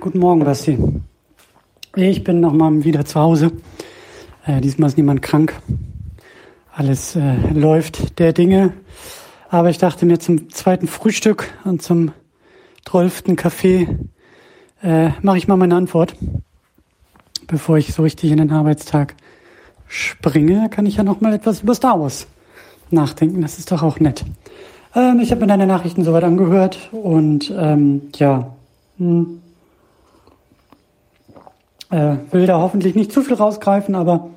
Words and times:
Guten 0.00 0.20
Morgen, 0.20 0.42
Basti. 0.46 0.78
Ich 1.94 2.24
bin 2.24 2.40
nochmal 2.40 2.84
wieder 2.84 3.04
zu 3.04 3.20
Hause. 3.20 3.52
Äh, 4.46 4.62
diesmal 4.62 4.88
ist 4.88 4.96
niemand 4.96 5.20
krank. 5.20 5.52
Alles 6.72 7.16
äh, 7.16 7.36
läuft 7.52 8.18
der 8.18 8.32
Dinge. 8.32 8.72
Aber 9.50 9.68
ich 9.68 9.76
dachte 9.76 10.06
mir 10.06 10.18
zum 10.18 10.48
zweiten 10.48 10.86
Frühstück 10.86 11.52
und 11.64 11.82
zum 11.82 12.12
zwölften 12.88 13.36
Kaffee 13.36 13.88
äh, 14.82 15.10
mache 15.20 15.36
ich 15.36 15.48
mal 15.48 15.58
meine 15.58 15.76
Antwort. 15.76 16.16
Bevor 17.46 17.76
ich 17.76 17.92
so 17.92 18.02
richtig 18.02 18.30
in 18.30 18.38
den 18.38 18.52
Arbeitstag 18.52 19.14
springe, 19.86 20.70
kann 20.70 20.86
ich 20.86 20.96
ja 20.96 21.02
noch 21.02 21.20
mal 21.20 21.34
etwas 21.34 21.60
über 21.60 21.74
Star 21.74 22.00
Wars 22.00 22.26
nachdenken. 22.90 23.42
Das 23.42 23.58
ist 23.58 23.70
doch 23.70 23.82
auch 23.82 24.00
nett. 24.00 24.24
Ähm, 24.94 25.20
ich 25.20 25.30
habe 25.30 25.42
mir 25.42 25.48
deine 25.48 25.66
Nachrichten 25.66 26.04
soweit 26.04 26.24
angehört 26.24 26.88
und 26.90 27.52
ähm, 27.54 28.08
ja, 28.16 28.56
hm, 28.96 29.42
äh, 31.90 32.16
will 32.30 32.46
da 32.46 32.58
hoffentlich 32.58 32.94
nicht 32.94 33.12
zu 33.12 33.22
viel 33.22 33.34
rausgreifen, 33.34 33.94
aber 33.94 34.30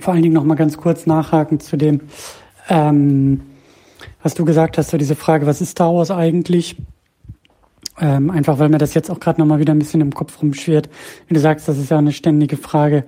vor 0.00 0.14
allen 0.14 0.22
Dingen 0.22 0.34
noch 0.34 0.44
mal 0.44 0.54
ganz 0.54 0.76
kurz 0.76 1.06
nachhaken 1.06 1.60
zu 1.60 1.76
dem, 1.76 2.00
ähm, 2.68 3.42
was 4.22 4.34
du 4.34 4.44
gesagt 4.44 4.78
hast, 4.78 4.90
so 4.90 4.96
diese 4.96 5.16
Frage, 5.16 5.46
was 5.46 5.60
ist 5.60 5.70
Star 5.70 5.94
Wars 5.94 6.10
eigentlich? 6.10 6.76
Ähm, 8.00 8.30
einfach 8.30 8.58
weil 8.58 8.68
mir 8.68 8.78
das 8.78 8.94
jetzt 8.94 9.10
auch 9.10 9.20
gerade 9.20 9.40
noch 9.40 9.46
mal 9.46 9.58
wieder 9.58 9.74
ein 9.74 9.78
bisschen 9.78 10.00
im 10.00 10.14
Kopf 10.14 10.40
rumschwirrt. 10.40 10.88
Wie 11.28 11.34
du 11.34 11.40
sagst, 11.40 11.68
das 11.68 11.78
ist 11.78 11.90
ja 11.90 11.98
eine 11.98 12.12
ständige 12.12 12.56
Frage, 12.56 13.04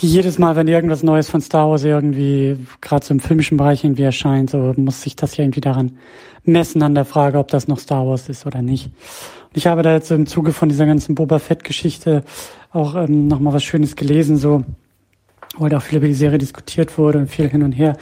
die 0.00 0.08
jedes 0.08 0.38
Mal, 0.38 0.56
wenn 0.56 0.68
irgendwas 0.68 1.02
Neues 1.02 1.30
von 1.30 1.40
Star 1.40 1.70
Wars 1.70 1.84
irgendwie, 1.84 2.58
gerade 2.80 3.06
so 3.06 3.14
im 3.14 3.20
filmischen 3.20 3.56
Bereich 3.56 3.84
irgendwie 3.84 4.02
erscheint, 4.02 4.50
so 4.50 4.74
muss 4.76 5.02
sich 5.02 5.16
das 5.16 5.36
ja 5.36 5.44
irgendwie 5.44 5.60
daran 5.60 5.98
messen 6.42 6.82
an 6.82 6.94
der 6.94 7.04
Frage, 7.04 7.38
ob 7.38 7.48
das 7.48 7.68
noch 7.68 7.78
Star 7.78 8.06
Wars 8.06 8.28
ist 8.28 8.44
oder 8.44 8.60
nicht. 8.60 8.86
Und 8.86 9.56
ich 9.56 9.66
habe 9.66 9.82
da 9.82 9.92
jetzt 9.92 10.10
im 10.10 10.26
Zuge 10.26 10.52
von 10.52 10.68
dieser 10.68 10.84
ganzen 10.84 11.14
Boba 11.14 11.38
Fett-Geschichte 11.38 12.24
auch 12.74 12.94
ähm, 12.96 13.28
noch 13.28 13.40
mal 13.40 13.52
was 13.52 13.64
Schönes 13.64 13.96
gelesen, 13.96 14.36
so 14.36 14.64
wo 15.56 15.64
halt 15.64 15.74
auch 15.74 15.82
viel 15.82 15.98
über 15.98 16.08
die 16.08 16.14
Serie 16.14 16.38
diskutiert 16.38 16.98
wurde 16.98 17.18
und 17.18 17.28
viel 17.28 17.48
hin 17.48 17.62
und 17.62 17.72
her, 17.72 17.96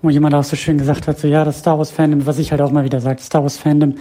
wo 0.00 0.10
jemand 0.10 0.34
auch 0.34 0.44
so 0.44 0.56
schön 0.56 0.78
gesagt 0.78 1.06
hat, 1.06 1.18
so 1.18 1.28
ja, 1.28 1.44
das 1.44 1.58
Star 1.58 1.76
Wars 1.76 1.90
Fandom, 1.90 2.26
was 2.26 2.38
ich 2.38 2.50
halt 2.50 2.62
auch 2.62 2.70
mal 2.70 2.84
wieder 2.84 3.00
sage, 3.00 3.20
Star 3.20 3.42
Wars 3.42 3.58
Fandom 3.58 3.96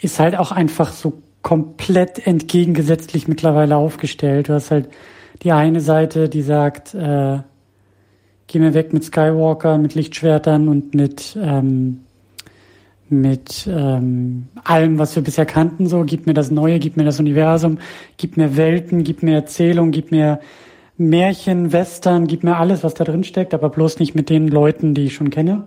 ist 0.00 0.18
halt 0.18 0.36
auch 0.36 0.50
einfach 0.50 0.92
so 0.92 1.22
komplett 1.42 2.26
entgegengesetzlich 2.26 3.28
mittlerweile 3.28 3.76
aufgestellt. 3.76 4.48
Du 4.48 4.54
hast 4.54 4.70
halt 4.70 4.88
die 5.42 5.52
eine 5.52 5.80
Seite, 5.80 6.28
die 6.28 6.42
sagt, 6.42 6.94
äh, 6.94 7.38
geh 8.46 8.58
mir 8.58 8.74
weg 8.74 8.92
mit 8.92 9.04
Skywalker, 9.04 9.78
mit 9.78 9.94
Lichtschwertern 9.94 10.68
und 10.68 10.94
mit 10.94 11.36
ähm, 11.40 12.00
mit 13.12 13.68
ähm, 13.70 14.48
allem, 14.64 14.98
was 14.98 15.14
wir 15.14 15.22
bisher 15.22 15.46
kannten, 15.46 15.86
so, 15.86 16.04
gib 16.04 16.26
mir 16.26 16.34
das 16.34 16.50
Neue, 16.50 16.78
gib 16.78 16.96
mir 16.96 17.04
das 17.04 17.20
Universum, 17.20 17.78
gib 18.16 18.36
mir 18.36 18.56
Welten, 18.56 19.04
gib 19.04 19.22
mir 19.22 19.34
Erzählung, 19.34 19.90
gib 19.90 20.10
mir 20.10 20.40
Märchen, 20.96 21.72
Western, 21.72 22.26
gib 22.26 22.44
mir 22.44 22.56
alles, 22.56 22.84
was 22.84 22.94
da 22.94 23.04
drin 23.04 23.24
steckt, 23.24 23.54
aber 23.54 23.68
bloß 23.70 23.98
nicht 23.98 24.14
mit 24.14 24.30
den 24.30 24.48
Leuten, 24.48 24.94
die 24.94 25.04
ich 25.04 25.14
schon 25.14 25.30
kenne. 25.30 25.64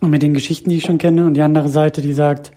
Und 0.00 0.10
mit 0.10 0.22
den 0.22 0.34
Geschichten, 0.34 0.70
die 0.70 0.76
ich 0.76 0.84
schon 0.84 0.98
kenne. 0.98 1.24
Und 1.24 1.34
die 1.34 1.42
andere 1.42 1.68
Seite, 1.68 2.02
die 2.02 2.12
sagt, 2.12 2.52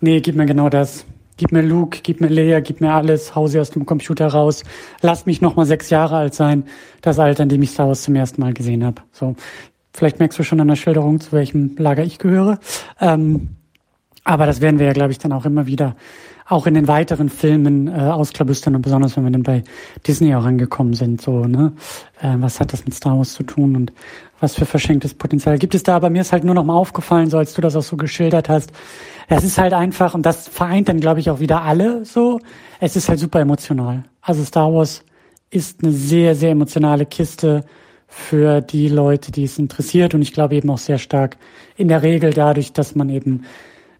nee, 0.00 0.20
gib 0.20 0.34
mir 0.34 0.46
genau 0.46 0.68
das. 0.68 1.06
Gib 1.36 1.52
mir 1.52 1.62
Luke, 1.62 2.00
gib 2.02 2.20
mir 2.20 2.28
Leia, 2.28 2.60
gib 2.60 2.80
mir 2.80 2.92
alles, 2.92 3.34
hau 3.34 3.46
sie 3.46 3.60
aus 3.60 3.70
dem 3.70 3.86
Computer 3.86 4.26
raus. 4.26 4.62
Lass 5.00 5.24
mich 5.24 5.40
noch 5.40 5.56
mal 5.56 5.64
sechs 5.64 5.88
Jahre 5.88 6.16
alt 6.16 6.34
sein. 6.34 6.64
Das 7.00 7.18
Alter, 7.18 7.44
in 7.44 7.48
dem 7.48 7.62
ich 7.62 7.70
Star 7.70 7.88
Wars 7.88 8.02
zum 8.02 8.14
ersten 8.16 8.42
Mal 8.42 8.52
gesehen 8.52 8.84
habe. 8.84 9.02
So, 9.12 9.36
vielleicht 9.92 10.18
merkst 10.18 10.38
du 10.38 10.42
schon 10.42 10.60
an 10.60 10.68
der 10.68 10.76
Schilderung, 10.76 11.20
zu 11.20 11.32
welchem 11.32 11.76
Lager 11.76 12.04
ich 12.04 12.18
gehöre. 12.18 12.58
Ähm, 13.00 13.56
aber 14.24 14.46
das 14.46 14.60
werden 14.60 14.78
wir 14.78 14.86
ja, 14.86 14.92
glaube 14.92 15.12
ich, 15.12 15.18
dann 15.18 15.32
auch 15.32 15.44
immer 15.44 15.66
wieder 15.66 15.96
auch 16.50 16.66
in 16.66 16.74
den 16.74 16.88
weiteren 16.88 17.28
Filmen 17.28 17.86
äh, 17.86 17.92
ausklabüstern 17.92 18.74
und 18.74 18.82
besonders 18.82 19.16
wenn 19.16 19.22
wir 19.22 19.30
dann 19.30 19.44
bei 19.44 19.62
Disney 20.06 20.34
auch 20.34 20.44
angekommen 20.44 20.94
sind, 20.94 21.20
so, 21.20 21.44
ne? 21.44 21.72
Äh, 22.20 22.34
was 22.38 22.58
hat 22.58 22.72
das 22.72 22.84
mit 22.84 22.92
Star 22.92 23.16
Wars 23.16 23.34
zu 23.34 23.44
tun 23.44 23.76
und 23.76 23.92
was 24.40 24.56
für 24.56 24.66
verschenktes 24.66 25.14
Potenzial 25.14 25.58
gibt 25.58 25.76
es 25.76 25.84
da? 25.84 25.94
Aber 25.94 26.10
mir 26.10 26.22
ist 26.22 26.32
halt 26.32 26.42
nur 26.42 26.56
noch 26.56 26.64
mal 26.64 26.74
aufgefallen, 26.74 27.30
so 27.30 27.38
als 27.38 27.54
du 27.54 27.60
das 27.60 27.76
auch 27.76 27.82
so 27.82 27.96
geschildert 27.96 28.48
hast. 28.48 28.72
Es 29.28 29.44
ist 29.44 29.58
halt 29.58 29.72
einfach, 29.72 30.14
und 30.14 30.26
das 30.26 30.48
vereint 30.48 30.88
dann, 30.88 30.98
glaube 30.98 31.20
ich, 31.20 31.30
auch 31.30 31.38
wieder 31.38 31.62
alle 31.62 32.04
so, 32.04 32.40
es 32.80 32.96
ist 32.96 33.08
halt 33.08 33.20
super 33.20 33.38
emotional. 33.38 34.02
Also 34.20 34.42
Star 34.42 34.72
Wars 34.72 35.04
ist 35.50 35.84
eine 35.84 35.92
sehr, 35.92 36.34
sehr 36.34 36.50
emotionale 36.50 37.06
Kiste 37.06 37.64
für 38.10 38.60
die 38.60 38.88
Leute, 38.88 39.30
die 39.30 39.44
es 39.44 39.58
interessiert 39.58 40.14
und 40.14 40.20
ich 40.20 40.32
glaube 40.32 40.56
eben 40.56 40.68
auch 40.68 40.78
sehr 40.78 40.98
stark 40.98 41.36
in 41.76 41.88
der 41.88 42.02
Regel 42.02 42.32
dadurch, 42.32 42.72
dass 42.72 42.96
man 42.96 43.08
eben 43.08 43.44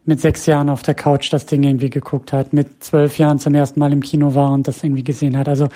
mit 0.04 0.20
sechs 0.20 0.46
Jahren 0.46 0.68
auf 0.68 0.82
der 0.82 0.94
Couch 0.94 1.32
das 1.32 1.46
Ding 1.46 1.62
irgendwie 1.62 1.90
geguckt 1.90 2.32
hat, 2.32 2.52
mit 2.52 2.82
zwölf 2.82 3.18
Jahren 3.18 3.38
zum 3.38 3.54
ersten 3.54 3.78
Mal 3.78 3.92
im 3.92 4.02
Kino 4.02 4.34
war 4.34 4.52
und 4.52 4.66
das 4.66 4.82
irgendwie 4.82 5.04
gesehen 5.04 5.38
hat. 5.38 5.48
Also 5.48 5.68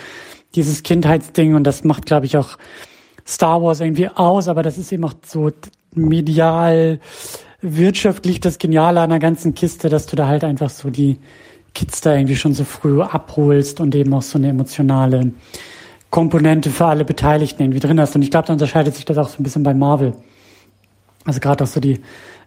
dieses 0.54 0.82
Kindheitsding 0.82 1.54
und 1.54 1.64
das 1.64 1.84
macht, 1.84 2.06
glaube 2.06 2.26
ich, 2.26 2.36
auch 2.36 2.58
Star 3.26 3.62
Wars 3.62 3.80
irgendwie 3.80 4.08
aus, 4.08 4.48
aber 4.48 4.62
das 4.62 4.78
ist 4.78 4.92
eben 4.92 5.04
auch 5.04 5.14
so 5.24 5.52
medial, 5.94 7.00
wirtschaftlich 7.60 8.40
das 8.40 8.58
Geniale 8.58 9.00
an 9.00 9.10
der 9.10 9.20
ganzen 9.20 9.54
Kiste, 9.54 9.88
dass 9.88 10.06
du 10.06 10.16
da 10.16 10.26
halt 10.26 10.44
einfach 10.44 10.70
so 10.70 10.90
die 10.90 11.18
Kids 11.72 12.00
da 12.00 12.14
irgendwie 12.14 12.36
schon 12.36 12.54
so 12.54 12.64
früh 12.64 13.00
abholst 13.00 13.80
und 13.80 13.94
eben 13.94 14.12
auch 14.12 14.22
so 14.22 14.38
eine 14.38 14.48
emotionale 14.48 15.32
Komponente 16.14 16.70
für 16.70 16.86
alle 16.86 17.04
Beteiligten 17.04 17.60
irgendwie 17.60 17.80
drin 17.80 17.98
hast. 17.98 18.14
Und 18.14 18.22
ich 18.22 18.30
glaube, 18.30 18.46
da 18.46 18.52
unterscheidet 18.52 18.94
sich 18.94 19.04
das 19.04 19.18
auch 19.18 19.28
so 19.28 19.40
ein 19.40 19.42
bisschen 19.42 19.64
bei 19.64 19.74
Marvel. 19.74 20.12
Also 21.24 21.40
gerade 21.40 21.64
auch 21.64 21.66
so 21.66 21.80
die 21.80 22.02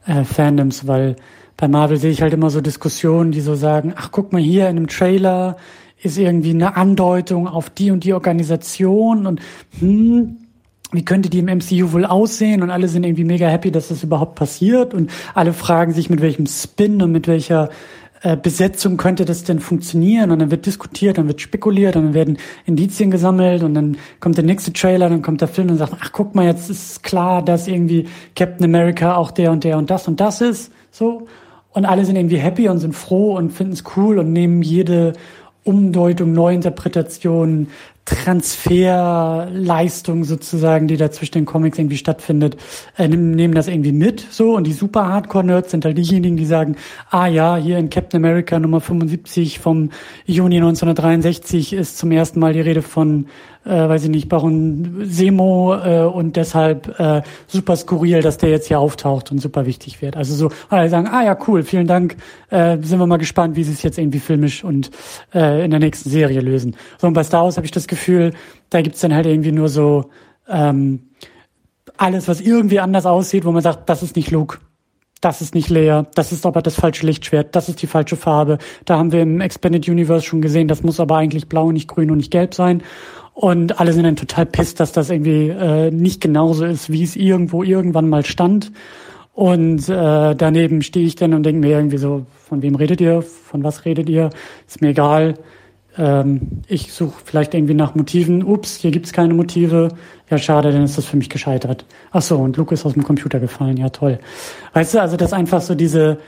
äh, 0.06 0.24
Fandoms, 0.24 0.88
weil 0.88 1.18
bei 1.58 1.68
Marvel 1.68 1.98
sehe 1.98 2.12
ich 2.12 2.22
halt 2.22 2.32
immer 2.32 2.50
so 2.50 2.62
Diskussionen, 2.62 3.34
die 3.34 3.42
so 3.42 3.56
sagen, 3.56 3.92
ach 3.98 4.12
guck 4.14 4.32
mal 4.32 4.42
hier 4.42 4.70
in 4.70 4.78
einem 4.78 4.88
Trailer 4.88 5.58
ist 6.02 6.18
irgendwie 6.18 6.52
eine 6.52 6.78
Andeutung 6.78 7.46
auf 7.46 7.70
die 7.70 7.92
und 7.92 8.06
die 8.06 8.14
Organisation 8.14 9.26
und 9.26 9.42
hm, 9.80 10.38
wie 10.94 11.04
könnte 11.04 11.30
die 11.30 11.40
im 11.40 11.48
MCU 11.48 11.92
wohl 11.92 12.06
aussehen? 12.06 12.64
Und 12.64 12.70
alle 12.70 12.88
sind 12.88 13.04
irgendwie 13.04 13.26
mega 13.26 13.50
happy, 13.50 13.70
dass 13.70 13.90
das 13.90 14.02
überhaupt 14.02 14.36
passiert. 14.36 14.94
Und 14.94 15.12
alle 15.34 15.52
fragen 15.52 15.92
sich, 15.92 16.10
mit 16.10 16.22
welchem 16.22 16.46
Spin 16.46 17.02
und 17.02 17.12
mit 17.12 17.28
welcher 17.28 17.70
Besetzung 18.42 18.98
könnte 18.98 19.26
das 19.26 19.44
denn 19.44 19.60
funktionieren? 19.60 20.32
Und 20.32 20.40
dann 20.40 20.52
wird 20.52 20.66
diskutiert, 20.66 21.18
dann 21.18 21.28
wird 21.28 21.42
spekuliert, 21.42 21.96
dann 21.96 22.14
werden 22.14 22.38
Indizien 22.66 23.12
gesammelt 23.12 23.64
und 23.64 23.74
dann 23.74 23.98
kommt 24.20 24.38
der 24.38 24.44
nächste 24.44 24.74
Trailer, 24.74 25.10
dann 25.10 25.22
kommt 25.22 25.42
der 25.42 25.48
Film 25.48 25.70
und 25.70 25.78
sagt, 25.78 25.94
ach 26.00 26.12
guck 26.12 26.34
mal, 26.34 26.46
jetzt 26.46 26.70
ist 26.70 27.04
klar, 27.04 27.44
dass 27.44 27.68
irgendwie 27.68 28.08
Captain 28.36 28.66
America 28.66 29.16
auch 29.16 29.32
der 29.32 29.52
und 29.52 29.64
der 29.64 29.78
und 29.78 29.90
das 29.90 30.08
und 30.08 30.20
das 30.20 30.42
ist. 30.42 30.72
So. 30.92 31.28
Und 31.72 31.86
alle 31.86 32.06
sind 32.06 32.16
irgendwie 32.16 32.38
happy 32.38 32.70
und 32.70 32.80
sind 32.80 32.96
froh 32.96 33.36
und 33.36 33.52
finden 33.52 33.74
es 33.74 33.84
cool 33.96 34.18
und 34.18 34.34
nehmen 34.34 34.64
jede 34.64 35.14
Umdeutung, 35.64 36.32
Neuinterpretation, 36.34 37.68
Transferleistung 38.08 40.24
sozusagen, 40.24 40.88
die 40.88 40.96
da 40.96 41.12
zwischen 41.12 41.34
den 41.34 41.46
Comics 41.46 41.78
irgendwie 41.78 41.98
stattfindet, 41.98 42.56
äh, 42.98 43.10
nehmen 43.10 43.54
das 43.54 43.68
irgendwie 43.68 43.92
mit, 43.92 44.26
so. 44.32 44.56
Und 44.56 44.66
die 44.66 44.74
super 44.74 45.08
Hardcore-Nerds 45.08 45.72
sind 45.72 45.84
halt 45.84 45.98
diejenigen, 45.98 46.38
die 46.38 46.46
sagen, 46.46 46.78
ah 47.10 47.28
ja, 47.28 47.58
hier 47.58 47.78
in 47.78 47.90
Captain 47.90 48.24
America 48.24 48.58
Nummer 48.60 48.80
75 48.80 49.60
vom 49.60 49.90
Juni 50.26 50.56
1963 50.58 51.74
ist 51.74 51.98
zum 51.98 52.12
ersten 52.12 52.40
Mal 52.40 52.54
die 52.54 52.62
Rede 52.62 52.82
von 52.82 53.26
äh, 53.68 53.90
weiß 53.90 54.06
ich 54.06 54.10
nicht, 54.10 54.30
Baron 54.30 55.02
Semo 55.04 55.76
äh, 55.76 56.04
und 56.04 56.36
deshalb 56.36 57.00
äh, 57.00 57.22
super 57.48 57.76
skurril, 57.76 58.22
dass 58.22 58.38
der 58.38 58.50
jetzt 58.50 58.68
hier 58.68 58.80
auftaucht 58.80 59.32
und 59.32 59.40
super 59.40 59.66
wichtig 59.66 60.02
wird. 60.02 60.16
Also 60.16 60.36
so, 60.36 60.52
alle 60.70 60.90
sagen, 60.90 61.08
ah 61.08 61.24
ja, 61.24 61.38
cool, 61.48 61.64
vielen 61.64 61.88
Dank, 61.88 62.16
äh, 62.50 62.78
sind 62.82 63.00
wir 63.00 63.08
mal 63.08 63.18
gespannt, 63.18 63.56
wie 63.56 63.64
sie 63.64 63.74
es 63.74 63.84
jetzt 63.84 63.98
irgendwie 63.98 64.20
filmisch 64.20 64.64
und 64.64 64.90
äh, 65.34 65.66
in 65.66 65.72
der 65.72 65.80
nächsten 65.80 66.10
Serie 66.10 66.40
lösen. 66.40 66.76
So, 66.98 67.08
und 67.08 67.14
bei 67.14 67.24
Star 67.24 67.44
Wars 67.44 67.58
habe 67.58 67.66
ich 67.66 67.72
das 67.72 67.88
Gefühl, 67.88 67.97
da 68.70 68.82
gibt's 68.82 69.02
dann 69.02 69.14
halt 69.14 69.26
irgendwie 69.26 69.52
nur 69.52 69.70
so 69.70 70.10
ähm, 70.48 71.02
alles, 71.98 72.28
was 72.28 72.42
irgendwie 72.42 72.80
anders 72.80 73.06
aussieht, 73.06 73.46
wo 73.46 73.52
man 73.52 73.62
sagt, 73.62 73.90
das 73.90 74.04
ist 74.04 74.16
nicht 74.16 74.32
Luke, 74.32 74.60
das 75.22 75.42
ist 75.42 75.56
nicht 75.56 75.70
leer, 75.70 76.06
das 76.16 76.32
ist 76.32 76.46
aber 76.46 76.62
das 76.62 76.76
falsche 76.76 77.06
Lichtschwert, 77.06 77.56
das 77.56 77.70
ist 77.70 77.82
die 77.82 77.88
falsche 77.88 78.16
Farbe. 78.16 78.60
Da 78.86 78.98
haben 78.98 79.12
wir 79.12 79.22
im 79.22 79.42
Expanded 79.42 79.88
Universe 79.88 80.26
schon 80.26 80.42
gesehen, 80.42 80.68
das 80.68 80.84
muss 80.84 81.00
aber 81.00 81.18
eigentlich 81.18 81.48
blau, 81.48 81.72
nicht 81.72 81.88
grün 81.88 82.12
und 82.12 82.18
nicht 82.18 82.32
gelb 82.32 82.54
sein. 82.54 82.84
Und 83.34 83.80
alle 83.80 83.94
sind 83.94 84.04
dann 84.04 84.16
total 84.16 84.46
pisst, 84.48 84.80
dass 84.80 84.92
das 84.92 85.10
irgendwie 85.10 85.50
äh, 85.50 85.92
nicht 85.92 86.22
genauso 86.22 86.66
ist, 86.66 86.92
wie 86.92 87.04
es 87.04 87.16
irgendwo 87.16 87.64
irgendwann 87.64 88.10
mal 88.10 88.26
stand. 88.26 88.72
Und 89.34 89.88
äh, 89.90 90.36
daneben 90.36 90.82
stehe 90.82 91.06
ich 91.06 91.16
dann 91.16 91.36
und 91.36 91.44
denke 91.44 91.62
mir 91.62 91.78
irgendwie 91.78 92.00
so, 92.00 92.26
von 92.48 92.64
wem 92.64 92.74
redet 92.74 93.00
ihr? 93.00 93.22
Von 93.22 93.64
was 93.64 93.86
redet 93.86 94.10
ihr? 94.10 94.32
Ist 94.68 94.82
mir 94.82 94.90
egal. 94.90 95.36
Ähm, 95.98 96.62
ich 96.68 96.94
suche 96.94 97.22
vielleicht 97.24 97.54
irgendwie 97.54 97.74
nach 97.74 97.96
Motiven. 97.96 98.44
Ups, 98.44 98.78
hier 98.78 98.92
gibt's 98.92 99.14
keine 99.14 99.34
Motive. 99.34 99.90
Ja, 100.30 100.38
schade, 100.38 100.72
dann 100.72 100.84
ist 100.84 100.98
das 100.98 101.06
für 101.06 101.18
mich 101.18 101.30
gescheitert. 101.30 101.86
Ach 102.12 102.22
so, 102.22 102.38
und 102.38 102.58
Luke 102.58 102.74
ist 102.74 102.86
aus 102.86 102.94
dem 102.94 103.04
Computer 103.04 103.40
gefallen. 103.40 103.78
Ja, 103.78 103.90
toll. 103.90 104.20
Weißt 104.74 104.94
du, 104.94 105.02
also 105.02 105.18
das 105.18 105.34
einfach 105.34 105.62
so 105.62 105.76
diese 105.76 106.20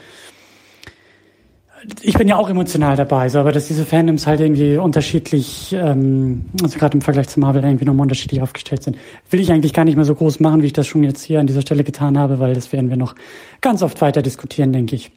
ich 2.02 2.18
bin 2.18 2.28
ja 2.28 2.36
auch 2.36 2.50
emotional 2.50 2.96
dabei, 2.96 3.30
so, 3.30 3.40
aber 3.40 3.52
dass 3.52 3.68
diese 3.68 3.86
Fandoms 3.86 4.28
halt 4.28 4.40
irgendwie 4.40 4.78
unterschiedlich, 4.78 5.74
ähm, 5.74 6.46
also 6.62 6.78
gerade 6.78 6.96
im 6.96 7.02
Vergleich 7.02 7.30
zu 7.30 7.40
Marvel 7.40 7.64
irgendwie 7.64 7.86
nochmal 7.86 8.04
unterschiedlich 8.04 8.42
aufgestellt 8.42 8.84
sind, 8.84 8.98
will 9.30 9.40
ich 9.40 9.52
eigentlich 9.52 9.74
gar 9.74 9.86
nicht 9.86 9.96
mehr 9.96 10.06
so 10.06 10.16
groß 10.16 10.40
machen, 10.40 10.62
wie 10.62 10.68
ich 10.68 10.74
das 10.74 10.88
schon 10.88 11.04
jetzt 11.04 11.24
hier 11.24 11.40
an 11.40 11.48
dieser 11.48 11.62
Stelle 11.62 11.84
getan 11.84 12.18
habe, 12.18 12.40
weil 12.40 12.54
das 12.54 12.74
werden 12.74 12.90
wir 12.90 12.98
noch 12.98 13.16
ganz 13.62 13.82
oft 13.82 14.02
weiter 14.02 14.22
diskutieren, 14.22 14.74
denke 14.74 14.96
ich. 14.96 15.12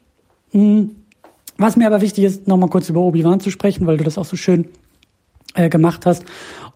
Hm. 0.51 0.91
Was 1.57 1.75
mir 1.75 1.87
aber 1.87 2.01
wichtig 2.01 2.23
ist, 2.23 2.47
nochmal 2.47 2.69
kurz 2.69 2.89
über 2.89 3.01
Obi-Wan 3.01 3.39
zu 3.39 3.51
sprechen, 3.51 3.85
weil 3.87 3.97
du 3.97 4.03
das 4.03 4.17
auch 4.17 4.25
so 4.25 4.35
schön 4.35 4.69
äh, 5.55 5.69
gemacht 5.69 6.05
hast 6.05 6.25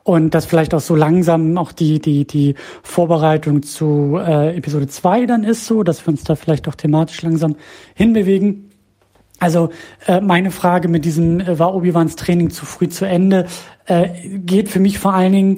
und 0.03 0.33
das 0.33 0.45
vielleicht 0.45 0.73
auch 0.73 0.81
so 0.81 0.95
langsam 0.95 1.57
auch 1.57 1.71
die 1.71 1.99
die 1.99 2.25
die 2.25 2.55
Vorbereitung 2.83 3.63
zu 3.63 4.17
äh, 4.17 4.55
Episode 4.55 4.87
2 4.87 5.25
dann 5.25 5.43
ist 5.43 5.65
so, 5.65 5.83
dass 5.83 6.05
wir 6.05 6.09
uns 6.11 6.23
da 6.23 6.35
vielleicht 6.35 6.67
auch 6.67 6.75
thematisch 6.75 7.21
langsam 7.21 7.55
hinbewegen. 7.95 8.69
Also 9.39 9.69
äh, 10.07 10.21
meine 10.21 10.51
Frage 10.51 10.87
mit 10.87 11.05
diesem 11.05 11.39
äh, 11.39 11.59
war 11.59 11.75
Obi-Wans 11.75 12.15
Training 12.15 12.49
zu 12.49 12.65
früh 12.65 12.87
zu 12.87 13.05
Ende 13.05 13.47
äh, 13.85 14.09
geht 14.37 14.69
für 14.69 14.79
mich 14.79 14.99
vor 14.99 15.13
allen 15.13 15.33
Dingen 15.33 15.57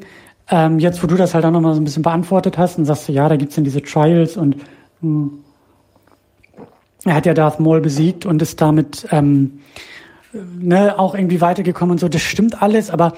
ähm, 0.50 0.80
jetzt, 0.80 1.04
wo 1.04 1.08
du 1.08 1.16
das 1.16 1.34
halt 1.34 1.46
auch 1.46 1.52
nochmal 1.52 1.76
so 1.76 1.82
ein 1.82 1.84
bisschen 1.84 2.04
beantwortet 2.04 2.58
hast 2.58 2.78
und 2.78 2.86
sagst 2.86 3.08
ja, 3.10 3.30
da 3.30 3.36
gibt's 3.36 3.56
dann 3.56 3.64
diese 3.64 3.82
Trials 3.82 4.36
und 4.36 4.58
mh, 4.58 4.64
hm, 5.02 5.32
er 7.06 7.16
hat 7.16 7.26
ja 7.26 7.34
Darth 7.34 7.60
Maul 7.60 7.82
besiegt 7.82 8.26
und 8.26 8.42
ist 8.42 8.62
damit 8.62 9.08
ähm, 9.12 9.60
ne, 10.34 10.98
auch 10.98 11.16
irgendwie 11.16 11.42
weitergekommen 11.42 11.94
und 11.94 12.00
so. 12.00 12.10
Das 12.10 12.22
stimmt 12.22 12.62
alles, 12.62 12.90
aber 12.90 13.14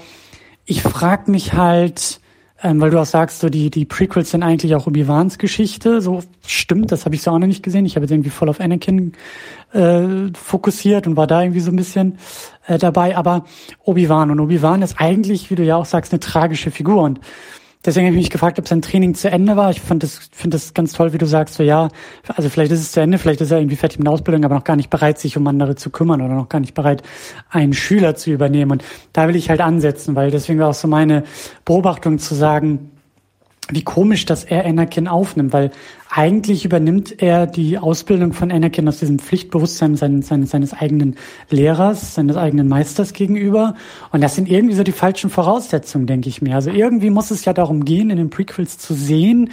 ich 0.66 0.82
frag 0.82 1.28
mich 1.28 1.54
halt, 1.54 2.20
ähm, 2.64 2.80
weil 2.80 2.92
du 2.92 3.00
auch 3.02 3.06
sagst, 3.06 3.40
so 3.40 3.50
die, 3.50 3.72
die 3.72 3.86
Prequels 3.86 4.32
sind 4.32 4.44
eigentlich 4.44 4.76
auch 4.76 4.86
Obi-Wans 4.86 5.40
Geschichte. 5.40 6.02
So 6.02 6.22
stimmt, 6.46 6.92
das 6.92 7.06
habe 7.06 7.16
ich 7.16 7.24
so 7.24 7.32
auch 7.32 7.40
noch 7.40 7.48
nicht 7.48 7.64
gesehen. 7.64 7.86
Ich 7.86 7.96
habe 7.96 8.04
jetzt 8.04 8.12
irgendwie 8.12 8.30
voll 8.30 8.50
auf 8.50 8.60
Anakin 8.60 9.14
äh, 9.74 10.04
fokussiert 10.34 11.08
und 11.08 11.18
war 11.18 11.28
da 11.28 11.42
irgendwie 11.42 11.60
so 11.62 11.72
ein 11.72 11.76
bisschen 11.76 12.20
äh, 12.68 12.78
dabei. 12.78 13.18
Aber 13.18 13.46
Obi-Wan 13.84 14.30
und 14.30 14.40
Obi-Wan 14.40 14.84
ist 14.84 14.96
eigentlich, 15.00 15.50
wie 15.50 15.56
du 15.56 15.64
ja 15.64 15.76
auch 15.76 15.86
sagst, 15.86 16.14
eine 16.14 16.20
tragische 16.20 16.70
Figur. 16.70 17.02
Und 17.02 17.20
Deswegen 17.84 18.06
habe 18.06 18.16
ich 18.16 18.24
mich 18.24 18.30
gefragt, 18.30 18.60
ob 18.60 18.68
sein 18.68 18.82
Training 18.82 19.16
zu 19.16 19.32
Ende 19.32 19.58
war. 19.58 19.72
Ich 19.72 19.82
fand 19.82 20.04
das, 20.04 20.30
finde 20.32 20.56
das 20.56 20.74
ganz 20.74 20.94
toll, 20.94 21.14
wie 21.14 21.18
du 21.18 21.26
sagst, 21.26 21.56
so 21.56 21.64
ja, 21.64 21.90
also 22.28 22.50
vielleicht 22.50 22.72
ist 22.72 22.82
es 22.82 22.92
zu 22.92 23.00
Ende, 23.02 23.18
vielleicht 23.18 23.42
ist 23.42 23.50
er 23.50 23.58
irgendwie 23.58 23.76
fertig 23.76 23.98
mit 23.98 24.06
der 24.06 24.14
Ausbildung, 24.14 24.46
aber 24.46 24.56
noch 24.56 24.64
gar 24.64 24.76
nicht 24.76 24.92
bereit, 24.92 25.18
sich 25.18 25.36
um 25.36 25.48
andere 25.48 25.76
zu 25.76 25.90
kümmern 25.90 26.22
oder 26.22 26.36
noch 26.36 26.50
gar 26.50 26.60
nicht 26.60 26.76
bereit, 26.76 27.02
einen 27.50 27.74
Schüler 27.74 28.16
zu 28.16 28.30
übernehmen. 28.30 28.72
Und 28.72 28.84
da 29.14 29.28
will 29.28 29.36
ich 29.36 29.50
halt 29.50 29.62
ansetzen, 29.62 30.16
weil 30.16 30.30
deswegen 30.30 30.60
war 30.60 30.70
auch 30.70 30.76
so 30.76 30.88
meine 30.88 31.24
Beobachtung 31.66 32.20
zu 32.20 32.36
sagen, 32.36 32.92
wie 33.70 33.84
komisch, 33.84 34.26
dass 34.26 34.44
er 34.44 34.66
Anakin 34.66 35.08
aufnimmt, 35.08 35.54
weil 35.54 35.72
eigentlich 36.10 36.66
übernimmt 36.66 37.22
er 37.22 37.48
die 37.48 37.78
Ausbildung 37.78 38.34
von 38.34 38.52
Anakin 38.52 38.88
aus 38.88 39.00
diesem 39.00 39.20
Pflichtbewusstsein 39.20 39.96
seines, 39.96 40.28
seines, 40.28 40.50
seines 40.50 40.74
eigenen 40.74 41.16
Lehrers, 41.50 42.16
seines 42.16 42.36
eigenen 42.36 42.68
Meisters 42.68 43.14
gegenüber. 43.14 43.76
Und 44.12 44.22
das 44.22 44.36
sind 44.36 44.50
irgendwie 44.50 44.76
so 44.76 44.84
die 44.84 44.92
falschen 44.92 45.30
Voraussetzungen, 45.30 46.08
denke 46.08 46.28
ich 46.28 46.42
mir. 46.42 46.56
Also 46.56 46.70
irgendwie 46.70 47.10
muss 47.10 47.32
es 47.32 47.46
ja 47.46 47.54
darum 47.54 47.86
gehen, 47.86 48.10
in 48.10 48.18
den 48.18 48.30
Prequels 48.30 48.78
zu 48.78 48.94
sehen, 48.94 49.52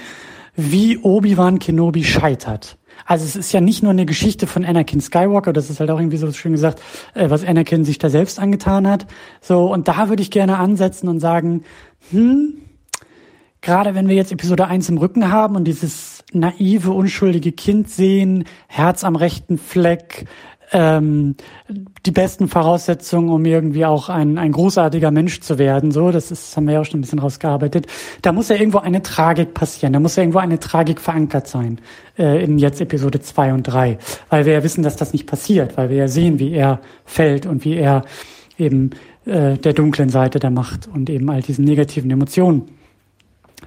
wie 0.57 0.99
Obi-Wan 0.99 1.61
Kenobi 1.61 2.03
scheitert. 2.03 2.77
Also 3.07 3.25
es 3.25 3.37
ist 3.37 3.53
ja 3.53 3.61
nicht 3.61 3.85
nur 3.85 3.93
eine 3.93 4.07
Geschichte 4.07 4.49
von 4.49 4.65
Anakin 4.65 5.01
Skywalker, 5.01 5.53
das 5.53 5.71
ist 5.71 5.79
halt 5.79 5.91
auch 5.91 6.01
irgendwie 6.01 6.17
so 6.17 6.31
schön 6.33 6.53
gesagt, 6.53 6.83
äh, 7.15 7.31
was 7.31 7.45
Anakin 7.45 7.85
sich 7.85 7.99
da 7.99 8.11
selbst 8.11 8.41
angetan 8.41 8.89
hat. 8.89 9.07
So, 9.41 9.73
und 9.73 9.87
da 9.87 10.09
würde 10.09 10.23
ich 10.23 10.33
gerne 10.33 10.59
ansetzen 10.59 11.09
und 11.09 11.21
sagen, 11.21 11.63
hm, 12.11 12.55
gerade 13.61 13.95
wenn 13.95 14.09
wir 14.09 14.15
jetzt 14.15 14.33
Episode 14.33 14.67
1 14.67 14.89
im 14.89 14.99
Rücken 14.99 15.31
haben 15.31 15.57
und 15.57 15.65
dieses 15.65 16.25
naive, 16.33 16.93
unschuldige 16.93 17.53
Kind 17.53 17.89
sehen, 17.89 18.45
Herz 18.67 19.05
am 19.05 19.17
rechten 19.17 19.59
Fleck, 19.59 20.27
ähm, 20.73 21.37
die 22.05 22.11
besten 22.11 22.49
Voraussetzungen, 22.49 23.31
um 23.31 23.45
irgendwie 23.45 23.87
auch 23.87 24.09
ein, 24.09 24.39
ein 24.39 24.53
großartiger 24.53 25.11
Mensch 25.11 25.41
zu 25.41 25.59
werden. 25.59 25.93
So, 25.93 26.11
das 26.11 26.31
ist, 26.31 26.49
das 26.49 26.57
haben 26.57 26.67
wir 26.67 26.75
ja 26.75 26.81
auch 26.81 26.85
schon 26.85 26.99
ein 26.99 27.03
bisschen 27.03 27.19
rausgearbeitet. 27.21 27.87
Da 28.23 28.33
muss 28.33 28.49
ja 28.49 28.57
irgendwo 28.57 28.79
eine 28.79 29.03
Tragik 29.03 29.55
passieren. 29.55 29.93
Da 29.93 30.01
muss 30.01 30.17
ja 30.17 30.23
irgendwo 30.23 30.41
eine 30.41 30.59
Tragik 30.59 31.01
verankert 31.01 31.49
sein 31.49 31.81
äh, 32.19 32.45
in 32.45 32.59
jetzt 32.59 32.81
Episode 32.81 33.21
2 33.21 33.55
und 33.55 33.63
3. 33.63 33.99
Weil 34.29 34.45
wir 34.45 34.53
ja 34.53 34.63
wissen, 34.63 34.83
dass 34.83 34.97
das 34.97 35.13
nicht 35.13 35.27
passiert, 35.27 35.77
weil 35.77 35.91
wir 35.91 35.97
ja 35.97 36.09
sehen, 36.09 36.39
wie 36.39 36.53
er 36.53 36.81
fällt 37.05 37.47
und 37.47 37.65
wie 37.65 37.77
er 37.77 38.05
eben 38.59 38.91
äh, 39.25 39.57
der 39.57 39.73
dunklen 39.73 40.11
Seite 40.11 40.39
der 40.39 40.51
Macht 40.51 40.89
und 40.93 41.09
eben 41.09 41.31
all 41.31 41.41
diesen 41.41 41.65
negativen 41.65 42.11
Emotionen 42.11 42.69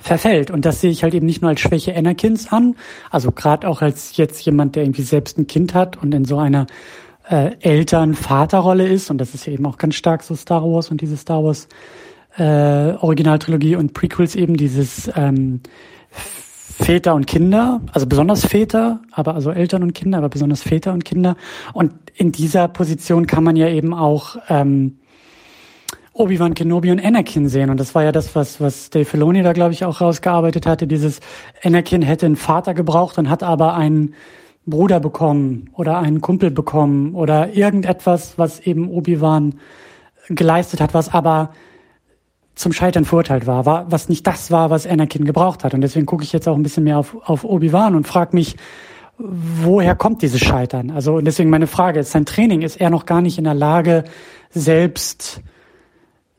verfällt. 0.01 0.51
Und 0.51 0.65
das 0.65 0.81
sehe 0.81 0.91
ich 0.91 1.03
halt 1.03 1.13
eben 1.13 1.25
nicht 1.25 1.41
nur 1.41 1.49
als 1.49 1.61
Schwäche 1.61 1.95
Anakins 1.95 2.51
an, 2.51 2.75
also 3.09 3.31
gerade 3.31 3.67
auch 3.67 3.81
als 3.81 4.17
jetzt 4.17 4.43
jemand, 4.45 4.75
der 4.75 4.83
irgendwie 4.83 5.03
selbst 5.03 5.37
ein 5.37 5.47
Kind 5.47 5.73
hat 5.73 6.01
und 6.01 6.13
in 6.13 6.25
so 6.25 6.37
einer 6.37 6.67
äh, 7.29 7.51
Eltern-Vater-Rolle 7.59 8.87
ist. 8.87 9.09
Und 9.11 9.19
das 9.19 9.33
ist 9.33 9.45
ja 9.45 9.53
eben 9.53 9.65
auch 9.65 9.77
ganz 9.77 9.95
stark 9.95 10.23
so 10.23 10.35
Star 10.35 10.63
Wars 10.63 10.89
und 10.89 11.01
diese 11.01 11.17
Star 11.17 11.43
Wars 11.43 11.67
äh, 12.37 12.93
Originaltrilogie 12.93 13.75
und 13.75 13.93
Prequels 13.93 14.35
eben 14.35 14.57
dieses 14.57 15.11
ähm, 15.15 15.61
Väter 16.09 17.13
und 17.13 17.27
Kinder, 17.27 17.81
also 17.91 18.07
besonders 18.07 18.45
Väter, 18.45 19.01
aber 19.11 19.35
also 19.35 19.51
Eltern 19.51 19.83
und 19.83 19.93
Kinder, 19.93 20.17
aber 20.17 20.29
besonders 20.29 20.63
Väter 20.63 20.93
und 20.93 21.05
Kinder. 21.05 21.35
Und 21.73 21.93
in 22.15 22.31
dieser 22.31 22.67
Position 22.67 23.27
kann 23.27 23.43
man 23.43 23.55
ja 23.55 23.67
eben 23.67 23.93
auch 23.93 24.37
ähm, 24.49 24.97
Obi-Wan 26.13 26.53
Kenobi 26.53 26.91
und 26.91 27.03
Anakin 27.03 27.47
sehen. 27.47 27.69
Und 27.69 27.79
das 27.79 27.95
war 27.95 28.03
ja 28.03 28.11
das, 28.11 28.35
was, 28.35 28.59
was 28.59 28.89
Dave 28.89 29.05
Filoni 29.05 29.43
da, 29.43 29.53
glaube 29.53 29.73
ich, 29.73 29.85
auch 29.85 30.01
rausgearbeitet 30.01 30.65
hatte. 30.65 30.87
Dieses 30.87 31.21
Anakin 31.63 32.01
hätte 32.01 32.25
einen 32.25 32.35
Vater 32.35 32.73
gebraucht 32.73 33.17
und 33.17 33.29
hat 33.29 33.43
aber 33.43 33.75
einen 33.75 34.13
Bruder 34.65 34.99
bekommen 34.99 35.69
oder 35.73 35.99
einen 35.99 36.21
Kumpel 36.21 36.51
bekommen 36.51 37.15
oder 37.15 37.53
irgendetwas, 37.53 38.37
was 38.37 38.59
eben 38.59 38.89
Obi-Wan 38.89 39.55
geleistet 40.27 40.81
hat, 40.81 40.93
was 40.93 41.13
aber 41.13 41.51
zum 42.55 42.73
Scheitern 42.73 43.05
verurteilt 43.05 43.47
war, 43.47 43.65
war, 43.65 43.91
was 43.91 44.09
nicht 44.09 44.27
das 44.27 44.51
war, 44.51 44.69
was 44.69 44.85
Anakin 44.85 45.25
gebraucht 45.25 45.63
hat. 45.63 45.73
Und 45.73 45.81
deswegen 45.81 46.05
gucke 46.05 46.23
ich 46.23 46.33
jetzt 46.33 46.47
auch 46.47 46.55
ein 46.55 46.63
bisschen 46.63 46.83
mehr 46.83 46.99
auf, 46.99 47.15
auf 47.23 47.43
Obi-Wan 47.43 47.95
und 47.95 48.05
frage 48.05 48.35
mich, 48.35 48.57
woher 49.17 49.95
kommt 49.95 50.21
dieses 50.21 50.41
Scheitern? 50.41 50.91
Also, 50.91 51.15
und 51.15 51.25
deswegen 51.25 51.49
meine 51.49 51.67
Frage 51.67 51.99
ist, 51.99 52.11
sein 52.11 52.25
Training 52.25 52.61
ist 52.61 52.79
er 52.79 52.89
noch 52.89 53.05
gar 53.05 53.21
nicht 53.21 53.37
in 53.37 53.45
der 53.45 53.53
Lage, 53.53 54.03
selbst 54.49 55.41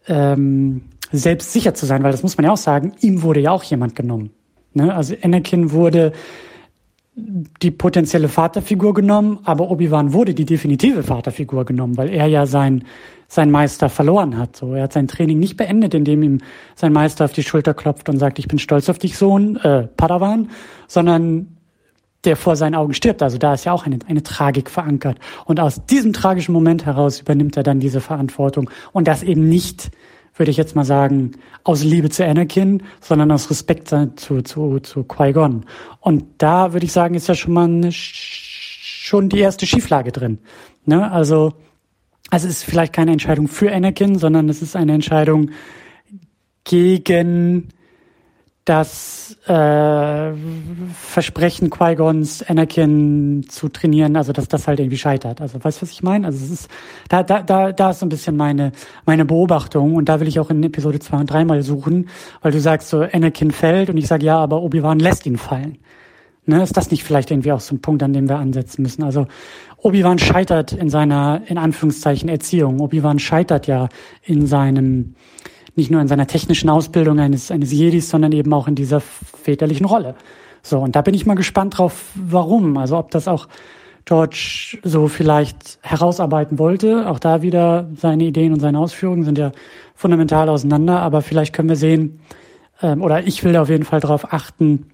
ähm, 0.09 0.83
selbst 1.11 1.53
sicher 1.53 1.75
zu 1.75 1.87
sein, 1.87 2.03
weil 2.03 2.13
das 2.13 2.23
muss 2.23 2.37
man 2.37 2.45
ja 2.47 2.53
auch 2.53 2.57
sagen, 2.57 2.93
ihm 3.01 3.23
wurde 3.23 3.41
ja 3.41 3.51
auch 3.51 3.63
jemand 3.63 3.95
genommen. 3.95 4.31
Ne? 4.75 4.95
Also 4.95 5.15
Anakin 5.23 5.73
wurde 5.73 6.13
die 7.15 7.71
potenzielle 7.71 8.29
Vaterfigur 8.29 8.95
genommen, 8.95 9.41
aber 9.45 9.71
Obi-Wan 9.71 10.15
wurde 10.15 10.33
die 10.33 10.47
definitive 10.47 11.03
Vaterfigur 11.03 11.67
genommen, 11.67 11.99
weil 11.99 12.09
er 12.09 12.27
ja 12.27 12.47
sein, 12.47 12.85
sein 13.29 13.51
Meister 13.51 13.91
verloren 13.91 14.39
hat. 14.39 14.57
So, 14.57 14.73
er 14.73 14.85
hat 14.85 14.95
sein 14.95 15.09
Training 15.09 15.39
nicht 15.39 15.59
beendet, 15.59 15.93
indem 15.93 16.23
ihm 16.23 16.39
sein 16.75 16.93
Meister 16.93 17.27
auf 17.27 17.33
die 17.33 17.43
Schulter 17.43 17.75
klopft 17.75 18.09
und 18.09 18.19
sagt, 18.19 18.39
ich 18.39 18.49
bin 18.49 18.59
stolz 18.59 18.89
auf 18.89 18.99
dich, 18.99 19.19
Sohn, 19.19 19.57
äh, 19.57 19.89
Padawan, 19.89 20.49
sondern 20.89 21.59
der 22.25 22.37
vor 22.37 22.57
seinen 22.57 22.75
Augen 22.75 22.95
stirbt. 22.95 23.23
Also 23.23 23.39
da 23.39 23.55
ist 23.55 23.65
ja 23.65 23.73
auch 23.73 23.85
eine, 23.85 23.99
eine 24.07 24.23
Tragik 24.23 24.71
verankert. 24.71 25.19
Und 25.45 25.61
aus 25.61 25.85
diesem 25.87 26.13
tragischen 26.13 26.53
Moment 26.53 26.87
heraus 26.87 27.21
übernimmt 27.21 27.57
er 27.57 27.63
dann 27.63 27.81
diese 27.81 28.01
Verantwortung. 28.01 28.71
Und 28.93 29.09
das 29.09 29.23
eben 29.23 29.49
nicht, 29.49 29.91
würde 30.37 30.51
ich 30.51 30.57
jetzt 30.57 30.77
mal 30.77 30.85
sagen, 30.85 31.33
aus 31.65 31.83
Liebe 31.83 32.11
zu 32.11 32.25
Anakin, 32.25 32.83
sondern 33.01 33.31
aus 33.33 33.51
Respekt 33.51 33.89
zu, 33.89 34.43
zu, 34.43 34.79
zu 34.81 35.05
Qui-Gon. 35.05 35.65
Und 36.01 36.25
da 36.39 36.73
würde 36.73 36.87
ich 36.87 36.93
sagen, 36.93 37.15
ist 37.15 37.29
ja 37.29 37.35
schon 37.35 37.55
mal 37.55 37.65
eine, 37.65 37.91
schon 37.93 39.29
die 39.29 39.41
erste 39.41 39.67
Schieflage 39.67 40.13
drin. 40.13 40.39
Ne? 40.85 41.11
Also, 41.11 41.55
also 42.31 42.49
es 42.49 42.59
ist 42.59 42.65
vielleicht 42.65 42.93
keine 42.93 43.13
Entscheidung 43.13 43.49
für 43.49 43.73
Anakin, 43.73 44.19
sondern 44.19 44.49
es 44.49 44.63
ist 44.63 44.77
eine 44.77 44.95
Entscheidung 44.95 45.51
gegen 46.65 47.69
das 48.65 49.37
äh, 49.47 50.33
Versprechen 50.95 51.69
Qui-Gons, 51.69 52.45
Anakin 52.49 53.45
zu 53.49 53.69
trainieren, 53.69 54.17
also 54.17 54.33
dass 54.33 54.47
das 54.47 54.69
halt 54.69 54.79
irgendwie 54.79 54.99
scheitert. 54.99 55.41
Also 55.41 55.63
weißt 55.63 55.79
du, 55.79 55.83
was 55.83 55.91
ich 55.91 56.03
meine? 56.03 56.27
Also 56.27 56.45
es 56.45 56.51
ist, 56.51 56.71
da, 57.09 57.25
da, 57.25 57.43
da, 57.43 57.73
da 57.73 57.91
ist 57.91 57.99
so 57.99 58.07
ein 58.07 58.09
bisschen 58.09 58.37
meine, 58.37 58.71
meine 59.05 59.25
Beobachtung 59.25 59.97
und 59.97 60.09
da 60.09 60.21
will 60.21 60.29
ich 60.29 60.39
auch 60.39 60.51
in 60.51 60.63
Episode 60.63 61.01
2 61.01 61.17
und 61.17 61.31
3 61.31 61.45
mal 61.45 61.63
suchen, 61.63 62.09
weil 62.41 62.53
du 62.53 62.61
sagst 62.61 62.89
so, 62.89 63.01
Anakin 63.01 63.51
fällt 63.51 63.91
und 63.91 63.97
ich 63.97 64.07
sage 64.07 64.27
ja, 64.27 64.39
aber 64.39 64.63
Obi-Wan 64.63 65.01
lässt 65.01 65.27
ihn 65.27 65.39
fallen. 65.39 65.79
Ne, 66.45 66.61
ist 66.63 66.77
das 66.77 66.91
nicht 66.91 67.05
vielleicht 67.05 67.31
irgendwie 67.31 67.53
auch 67.53 67.61
so 67.61 67.75
ein 67.75 67.81
Punkt, 67.81 68.03
an 68.03 68.13
dem 68.13 68.29
wir 68.29 68.37
ansetzen 68.37 68.83
müssen? 68.83 69.05
Also 69.05 69.29
Obi-Wan 69.79 70.19
scheitert 70.19 70.73
in 70.73 70.91
seiner, 70.91 71.43
in 71.47 71.59
Anführungszeichen, 71.59 72.29
Erziehung. 72.29 72.81
Obi-Wan 72.81 73.21
scheitert 73.21 73.67
ja 73.67 73.89
in 74.23 74.47
seinem, 74.47 75.15
nicht 75.75 75.91
nur 75.91 76.01
in 76.01 76.09
seiner 76.09 76.27
technischen 76.27 76.69
Ausbildung 76.69 77.19
eines, 77.19 77.51
eines 77.51 77.73
Jedis, 77.73 78.11
sondern 78.11 78.33
eben 78.33 78.53
auch 78.53 78.69
in 78.69 78.75
dieser 78.75 79.01
väterlichen 79.01 79.87
Rolle. 79.87 80.15
So, 80.63 80.79
und 80.79 80.95
da 80.95 81.03
bin 81.03 81.15
ich 81.15 81.27
mal 81.27 81.35
gespannt 81.35 81.79
drauf, 81.79 82.05
warum. 82.15 82.77
Also 82.77 82.97
ob 82.99 83.11
das 83.11 83.27
auch 83.27 83.49
George 84.05 84.79
so 84.83 85.09
vielleicht 85.09 85.79
herausarbeiten 85.83 86.59
wollte. 86.59 87.09
Auch 87.09 87.19
da 87.19 87.43
wieder 87.43 87.89
seine 87.97 88.25
Ideen 88.25 88.53
und 88.53 88.61
seine 88.61 88.79
Ausführungen 88.79 89.25
sind 89.25 89.39
ja 89.39 89.53
fundamental 89.95 90.49
auseinander, 90.49 91.01
aber 91.01 91.23
vielleicht 91.23 91.55
können 91.55 91.69
wir 91.69 91.77
sehen, 91.77 92.21
ähm, 92.81 93.03
oder 93.03 93.27
ich 93.27 93.45
will 93.45 93.53
da 93.53 93.63
auf 93.63 93.69
jeden 93.69 93.85
Fall 93.85 94.01
drauf 94.01 94.33
achten, 94.33 94.87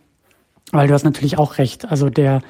weil 0.72 0.88
du 0.88 0.94
hast 0.94 1.04
natürlich 1.04 1.38
auch 1.38 1.58
recht. 1.58 1.90
Also 1.90 2.10
der 2.10 2.42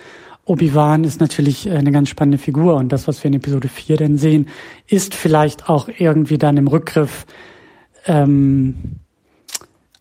Obi-Wan 0.44 1.04
ist 1.04 1.20
natürlich 1.20 1.68
äh, 1.68 1.72
eine 1.72 1.92
ganz 1.92 2.08
spannende 2.08 2.38
Figur 2.38 2.74
und 2.74 2.90
das, 2.90 3.06
was 3.06 3.22
wir 3.22 3.28
in 3.28 3.34
Episode 3.34 3.68
4 3.68 3.96
denn 3.96 4.18
sehen, 4.18 4.48
ist 4.88 5.14
vielleicht 5.14 5.68
auch 5.68 5.88
irgendwie 5.96 6.38
dann 6.38 6.56
im 6.56 6.66
Rückgriff 6.66 7.26
ähm, 8.06 9.00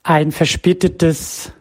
ein 0.04 0.32
verspätetes 0.32 1.52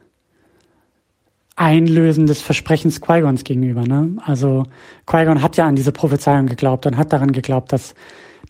Einlösen 1.57 2.27
des 2.27 2.43
Versprechens 2.43 3.01
Qui-Gons 3.01 3.45
gegenüber. 3.45 3.83
Ne? 3.83 4.17
Also 4.25 4.65
Qui-Gon 5.07 5.43
hat 5.43 5.57
ja 5.57 5.67
an 5.67 5.75
diese 5.75 5.91
Prophezeiung 5.91 6.47
geglaubt 6.47 6.87
und 6.87 6.99
hat 6.99 7.13
daran 7.13 7.33
geglaubt, 7.33 7.73
dass 7.73 7.95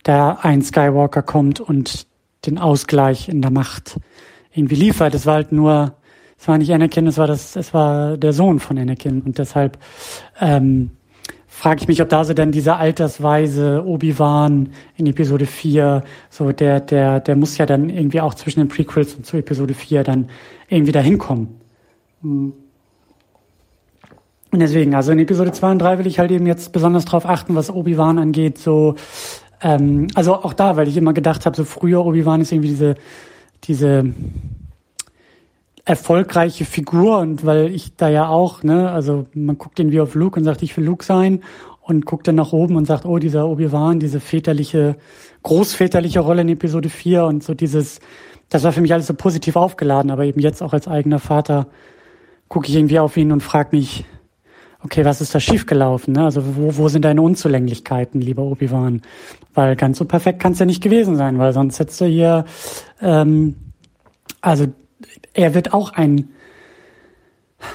da 0.03 0.39
ein 0.41 0.61
Skywalker 0.61 1.21
kommt 1.21 1.59
und 1.59 2.05
den 2.45 2.57
Ausgleich 2.57 3.29
in 3.29 3.41
der 3.41 3.51
Macht 3.51 3.97
irgendwie 4.53 4.75
liefert. 4.75 5.15
Es 5.15 5.25
war 5.25 5.35
halt 5.35 5.51
nur, 5.51 5.95
es 6.37 6.47
war 6.47 6.57
nicht 6.57 6.71
Anakin, 6.73 7.07
es 7.07 7.17
war 7.17 7.27
das, 7.27 7.55
es 7.55 7.73
war 7.73 8.17
der 8.17 8.33
Sohn 8.33 8.59
von 8.59 8.77
Anakin 8.77 9.21
und 9.21 9.37
deshalb 9.37 9.77
ähm, 10.39 10.91
frage 11.57 11.81
ich 11.81 11.87
mich, 11.87 12.03
ob 12.03 12.09
da 12.09 12.23
so 12.23 12.35
dann 12.35 12.51
dieser 12.51 12.77
altersweise 12.77 13.83
Obi-Wan 13.83 14.69
in 14.95 15.07
Episode 15.07 15.47
4, 15.47 16.03
so 16.29 16.51
der, 16.51 16.79
der, 16.81 17.19
der 17.19 17.35
muss 17.35 17.57
ja 17.57 17.65
dann 17.65 17.89
irgendwie 17.89 18.21
auch 18.21 18.35
zwischen 18.35 18.59
den 18.59 18.67
Prequels 18.67 19.15
und 19.15 19.25
zu 19.25 19.37
Episode 19.37 19.73
4 19.73 20.03
dann 20.03 20.29
irgendwie 20.69 20.91
da 20.91 20.99
hinkommen. 20.99 21.59
Hm. 22.21 22.53
Und 24.51 24.59
deswegen, 24.59 24.93
also 24.93 25.11
in 25.11 25.17
Episode 25.17 25.51
2 25.51 25.71
und 25.71 25.79
3 25.79 25.97
will 25.97 26.05
ich 26.05 26.19
halt 26.19 26.29
eben 26.29 26.45
jetzt 26.45 26.73
besonders 26.73 27.05
drauf 27.05 27.25
achten, 27.25 27.55
was 27.55 27.71
Obi-Wan 27.71 28.19
angeht, 28.19 28.59
so, 28.59 28.93
ähm, 29.61 30.09
also 30.13 30.35
auch 30.35 30.53
da, 30.53 30.77
weil 30.77 30.87
ich 30.87 30.95
immer 30.95 31.13
gedacht 31.13 31.47
habe, 31.47 31.57
so 31.57 31.63
früher 31.63 32.05
Obi-Wan 32.05 32.41
ist 32.41 32.51
irgendwie 32.51 32.69
diese, 32.69 32.95
diese 33.63 34.13
erfolgreiche 35.87 36.65
Figur 36.65 37.19
und 37.19 37.45
weil 37.45 37.73
ich 37.73 37.95
da 37.95 38.09
ja 38.09 38.27
auch, 38.27 38.61
ne, 38.61 38.91
also 38.91 39.25
man 39.33 39.57
guckt 39.57 39.79
irgendwie 39.79 40.01
auf 40.01 40.15
Luke 40.15 40.37
und 40.37 40.43
sagt, 40.43 40.61
ich 40.61 40.75
will 40.75 40.83
Luke 40.83 41.05
sein 41.05 41.43
und 41.79 42.05
guckt 42.05 42.27
dann 42.27 42.35
nach 42.35 42.51
oben 42.51 42.75
und 42.75 42.85
sagt, 42.85 43.05
oh, 43.05 43.19
dieser 43.19 43.47
Obi-Wan, 43.47 44.01
diese 44.01 44.19
väterliche, 44.19 44.97
großväterliche 45.43 46.19
Rolle 46.19 46.41
in 46.41 46.49
Episode 46.49 46.89
4 46.89 47.23
und 47.23 47.41
so 47.41 47.53
dieses, 47.53 48.01
das 48.49 48.65
war 48.65 48.73
für 48.73 48.81
mich 48.81 48.91
alles 48.91 49.07
so 49.07 49.13
positiv 49.13 49.55
aufgeladen, 49.55 50.11
aber 50.11 50.25
eben 50.25 50.41
jetzt 50.41 50.61
auch 50.61 50.73
als 50.73 50.89
eigener 50.89 51.19
Vater 51.19 51.67
gucke 52.49 52.67
ich 52.67 52.75
irgendwie 52.75 52.99
auf 52.99 53.15
ihn 53.15 53.31
und 53.31 53.41
frage 53.41 53.69
mich, 53.71 54.03
okay, 54.83 55.05
was 55.05 55.21
ist 55.21 55.33
da 55.33 55.39
schiefgelaufen? 55.39 56.15
Ne? 56.15 56.25
Also 56.25 56.57
wo, 56.57 56.75
wo 56.75 56.89
sind 56.89 57.05
deine 57.05 57.21
Unzulänglichkeiten, 57.21 58.19
lieber 58.19 58.43
Obi-Wan? 58.43 59.03
Weil 59.53 59.77
ganz 59.77 59.99
so 59.99 60.03
perfekt 60.03 60.41
kann 60.41 60.51
es 60.51 60.59
ja 60.59 60.65
nicht 60.65 60.83
gewesen 60.83 61.15
sein, 61.15 61.39
weil 61.39 61.53
sonst 61.53 61.79
hättest 61.79 62.01
du 62.01 62.05
hier, 62.05 62.43
ähm, 63.01 63.55
also 64.41 64.67
er 65.33 65.53
wird 65.53 65.73
auch 65.73 65.93
ein, 65.93 66.29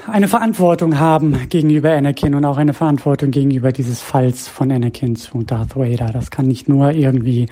eine 0.06 0.28
Verantwortung 0.28 0.98
haben 0.98 1.48
gegenüber 1.48 1.92
Anakin 1.92 2.34
und 2.34 2.44
auch 2.44 2.56
eine 2.56 2.74
Verantwortung 2.74 3.30
gegenüber 3.30 3.72
dieses 3.72 4.00
Falls 4.00 4.48
von 4.48 4.70
Anakin 4.70 5.16
zu 5.16 5.42
Darth 5.42 5.76
Vader. 5.76 6.10
Das 6.12 6.30
kann 6.30 6.46
nicht 6.46 6.68
nur 6.68 6.92
irgendwie 6.92 7.48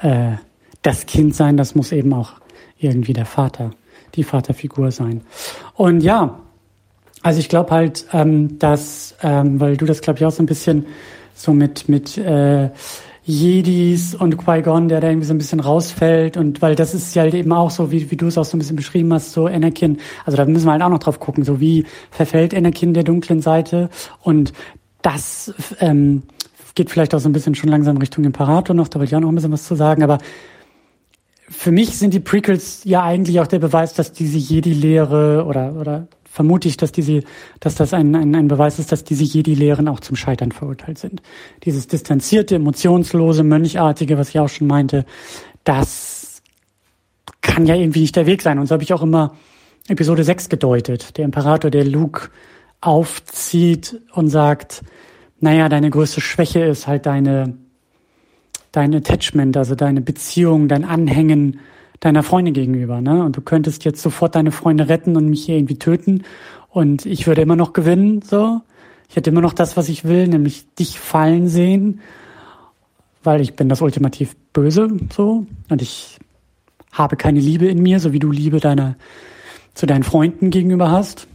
äh, 0.00 0.32
das 0.82 1.06
Kind 1.06 1.34
sein, 1.34 1.56
das 1.56 1.74
muss 1.74 1.92
eben 1.92 2.12
auch 2.12 2.34
irgendwie 2.78 3.12
der 3.12 3.26
Vater, 3.26 3.70
die 4.14 4.24
Vaterfigur 4.24 4.90
sein. 4.90 5.22
Und 5.74 6.02
ja, 6.02 6.40
also 7.22 7.38
ich 7.38 7.48
glaube 7.48 7.70
halt, 7.70 8.06
ähm, 8.12 8.58
dass, 8.58 9.14
ähm, 9.22 9.60
weil 9.60 9.76
du 9.76 9.86
das 9.86 10.00
glaube 10.00 10.18
ich 10.18 10.26
auch 10.26 10.32
so 10.32 10.42
ein 10.42 10.46
bisschen 10.46 10.86
so 11.34 11.52
mit 11.52 11.88
mit 11.88 12.18
äh, 12.18 12.70
Jedis 13.24 14.14
und 14.14 14.36
Qui-Gon, 14.36 14.88
der 14.88 15.00
da 15.00 15.08
irgendwie 15.08 15.26
so 15.26 15.34
ein 15.34 15.38
bisschen 15.38 15.60
rausfällt 15.60 16.36
und 16.36 16.60
weil 16.60 16.74
das 16.74 16.92
ist 16.92 17.14
ja 17.14 17.22
halt 17.22 17.34
eben 17.34 17.52
auch 17.52 17.70
so, 17.70 17.92
wie, 17.92 18.10
wie 18.10 18.16
du 18.16 18.26
es 18.26 18.36
auch 18.36 18.44
so 18.44 18.56
ein 18.56 18.58
bisschen 18.58 18.76
beschrieben 18.76 19.12
hast, 19.12 19.32
so 19.32 19.46
Anakin, 19.46 19.98
also 20.24 20.36
da 20.36 20.44
müssen 20.44 20.66
wir 20.66 20.72
halt 20.72 20.82
auch 20.82 20.88
noch 20.88 20.98
drauf 20.98 21.20
gucken, 21.20 21.44
so 21.44 21.60
wie 21.60 21.86
verfällt 22.10 22.54
Anakin 22.54 22.94
der 22.94 23.04
dunklen 23.04 23.40
Seite 23.40 23.90
und 24.22 24.52
das 25.02 25.54
ähm, 25.78 26.24
geht 26.74 26.90
vielleicht 26.90 27.14
auch 27.14 27.20
so 27.20 27.28
ein 27.28 27.32
bisschen 27.32 27.54
schon 27.54 27.70
langsam 27.70 27.96
Richtung 27.96 28.24
Imperator 28.24 28.74
noch, 28.74 28.88
da 28.88 28.98
wollte 28.98 29.10
ich 29.10 29.16
auch 29.16 29.20
noch 29.20 29.30
ein 29.30 29.36
bisschen 29.36 29.52
was 29.52 29.66
zu 29.68 29.76
sagen, 29.76 30.02
aber 30.02 30.18
für 31.48 31.70
mich 31.70 31.96
sind 31.96 32.14
die 32.14 32.20
Prequels 32.20 32.82
ja 32.84 33.04
eigentlich 33.04 33.38
auch 33.38 33.46
der 33.46 33.58
Beweis, 33.58 33.94
dass 33.94 34.12
diese 34.12 34.38
Jedi-Lehre 34.38 35.44
oder, 35.44 35.74
oder 35.74 36.08
vermute 36.32 36.66
ich, 36.66 36.78
dass 36.78 36.92
diese, 36.92 37.24
dass 37.60 37.74
das 37.74 37.92
ein, 37.92 38.16
ein, 38.16 38.34
ein 38.34 38.48
Beweis 38.48 38.78
ist, 38.78 38.90
dass 38.90 39.04
diese 39.04 39.22
Jedi-Lehren 39.22 39.86
auch 39.86 40.00
zum 40.00 40.16
Scheitern 40.16 40.50
verurteilt 40.50 40.96
sind. 40.96 41.20
Dieses 41.64 41.88
distanzierte, 41.88 42.54
emotionslose, 42.54 43.42
mönchartige, 43.42 44.16
was 44.16 44.30
ich 44.30 44.38
auch 44.40 44.48
schon 44.48 44.66
meinte, 44.66 45.04
das 45.64 46.40
kann 47.42 47.66
ja 47.66 47.74
irgendwie 47.74 48.00
nicht 48.00 48.16
der 48.16 48.24
Weg 48.24 48.40
sein. 48.40 48.58
Und 48.58 48.66
so 48.66 48.72
habe 48.72 48.82
ich 48.82 48.94
auch 48.94 49.02
immer 49.02 49.36
Episode 49.88 50.24
6 50.24 50.48
gedeutet. 50.48 51.18
Der 51.18 51.26
Imperator, 51.26 51.70
der 51.70 51.84
Luke 51.84 52.30
aufzieht 52.80 54.00
und 54.14 54.28
sagt, 54.28 54.82
naja, 55.38 55.68
deine 55.68 55.90
größte 55.90 56.22
Schwäche 56.22 56.60
ist 56.60 56.86
halt 56.86 57.04
deine, 57.04 57.58
dein 58.72 58.94
Attachment, 58.94 59.54
also 59.58 59.74
deine 59.74 60.00
Beziehung, 60.00 60.68
dein 60.68 60.86
Anhängen 60.86 61.60
deiner 62.02 62.24
Freundin 62.24 62.52
gegenüber, 62.52 63.00
ne? 63.00 63.24
Und 63.24 63.36
du 63.36 63.40
könntest 63.40 63.84
jetzt 63.84 64.02
sofort 64.02 64.34
deine 64.34 64.50
Freunde 64.50 64.88
retten 64.88 65.16
und 65.16 65.30
mich 65.30 65.44
hier 65.44 65.56
irgendwie 65.56 65.78
töten 65.78 66.24
und 66.68 67.06
ich 67.06 67.26
würde 67.26 67.42
immer 67.42 67.56
noch 67.56 67.72
gewinnen, 67.72 68.22
so. 68.22 68.60
Ich 69.08 69.16
hätte 69.16 69.30
immer 69.30 69.40
noch 69.40 69.52
das, 69.52 69.76
was 69.76 69.88
ich 69.88 70.04
will, 70.04 70.26
nämlich 70.26 70.66
dich 70.74 70.98
fallen 70.98 71.46
sehen, 71.46 72.00
weil 73.22 73.40
ich 73.40 73.54
bin 73.54 73.68
das 73.68 73.82
ultimativ 73.82 74.34
Böse, 74.52 74.88
so. 75.14 75.46
Und 75.68 75.80
ich 75.80 76.18
habe 76.90 77.16
keine 77.16 77.38
Liebe 77.38 77.66
in 77.66 77.80
mir, 77.82 78.00
so 78.00 78.12
wie 78.12 78.18
du 78.18 78.32
Liebe 78.32 78.58
deiner, 78.58 78.96
zu 79.74 79.86
deinen 79.86 80.02
Freunden 80.02 80.50
gegenüber 80.50 80.90
hast. 80.90 81.28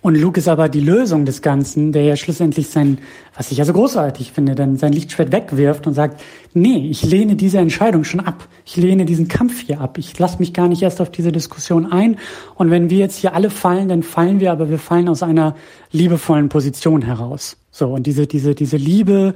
Und 0.00 0.14
Luke 0.14 0.38
ist 0.38 0.48
aber 0.48 0.68
die 0.68 0.80
Lösung 0.80 1.24
des 1.24 1.42
Ganzen, 1.42 1.90
der 1.90 2.04
ja 2.04 2.16
schlussendlich 2.16 2.68
sein, 2.68 2.98
was 3.36 3.50
ich 3.50 3.58
ja 3.58 3.64
so 3.64 3.72
großartig 3.72 4.30
finde, 4.32 4.54
dann 4.54 4.76
sein 4.76 4.92
Lichtschwert 4.92 5.32
wegwirft 5.32 5.86
und 5.88 5.94
sagt, 5.94 6.20
nee, 6.54 6.88
ich 6.88 7.02
lehne 7.02 7.34
diese 7.34 7.58
Entscheidung 7.58 8.04
schon 8.04 8.20
ab. 8.20 8.46
Ich 8.64 8.76
lehne 8.76 9.04
diesen 9.04 9.26
Kampf 9.26 9.60
hier 9.66 9.80
ab. 9.80 9.98
Ich 9.98 10.16
lasse 10.18 10.38
mich 10.38 10.54
gar 10.54 10.68
nicht 10.68 10.82
erst 10.82 11.00
auf 11.00 11.10
diese 11.10 11.32
Diskussion 11.32 11.90
ein. 11.90 12.16
Und 12.54 12.70
wenn 12.70 12.90
wir 12.90 12.98
jetzt 12.98 13.18
hier 13.18 13.34
alle 13.34 13.50
fallen, 13.50 13.88
dann 13.88 14.04
fallen 14.04 14.38
wir, 14.38 14.52
aber 14.52 14.70
wir 14.70 14.78
fallen 14.78 15.08
aus 15.08 15.24
einer 15.24 15.56
liebevollen 15.90 16.48
Position 16.48 17.02
heraus. 17.02 17.56
So, 17.72 17.88
und 17.88 18.06
diese, 18.06 18.28
diese, 18.28 18.54
diese 18.54 18.76
Liebe, 18.76 19.34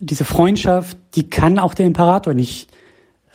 diese 0.00 0.24
Freundschaft, 0.24 0.96
die 1.14 1.28
kann 1.28 1.58
auch 1.58 1.74
der 1.74 1.86
Imperator 1.86 2.32
nicht 2.32 2.68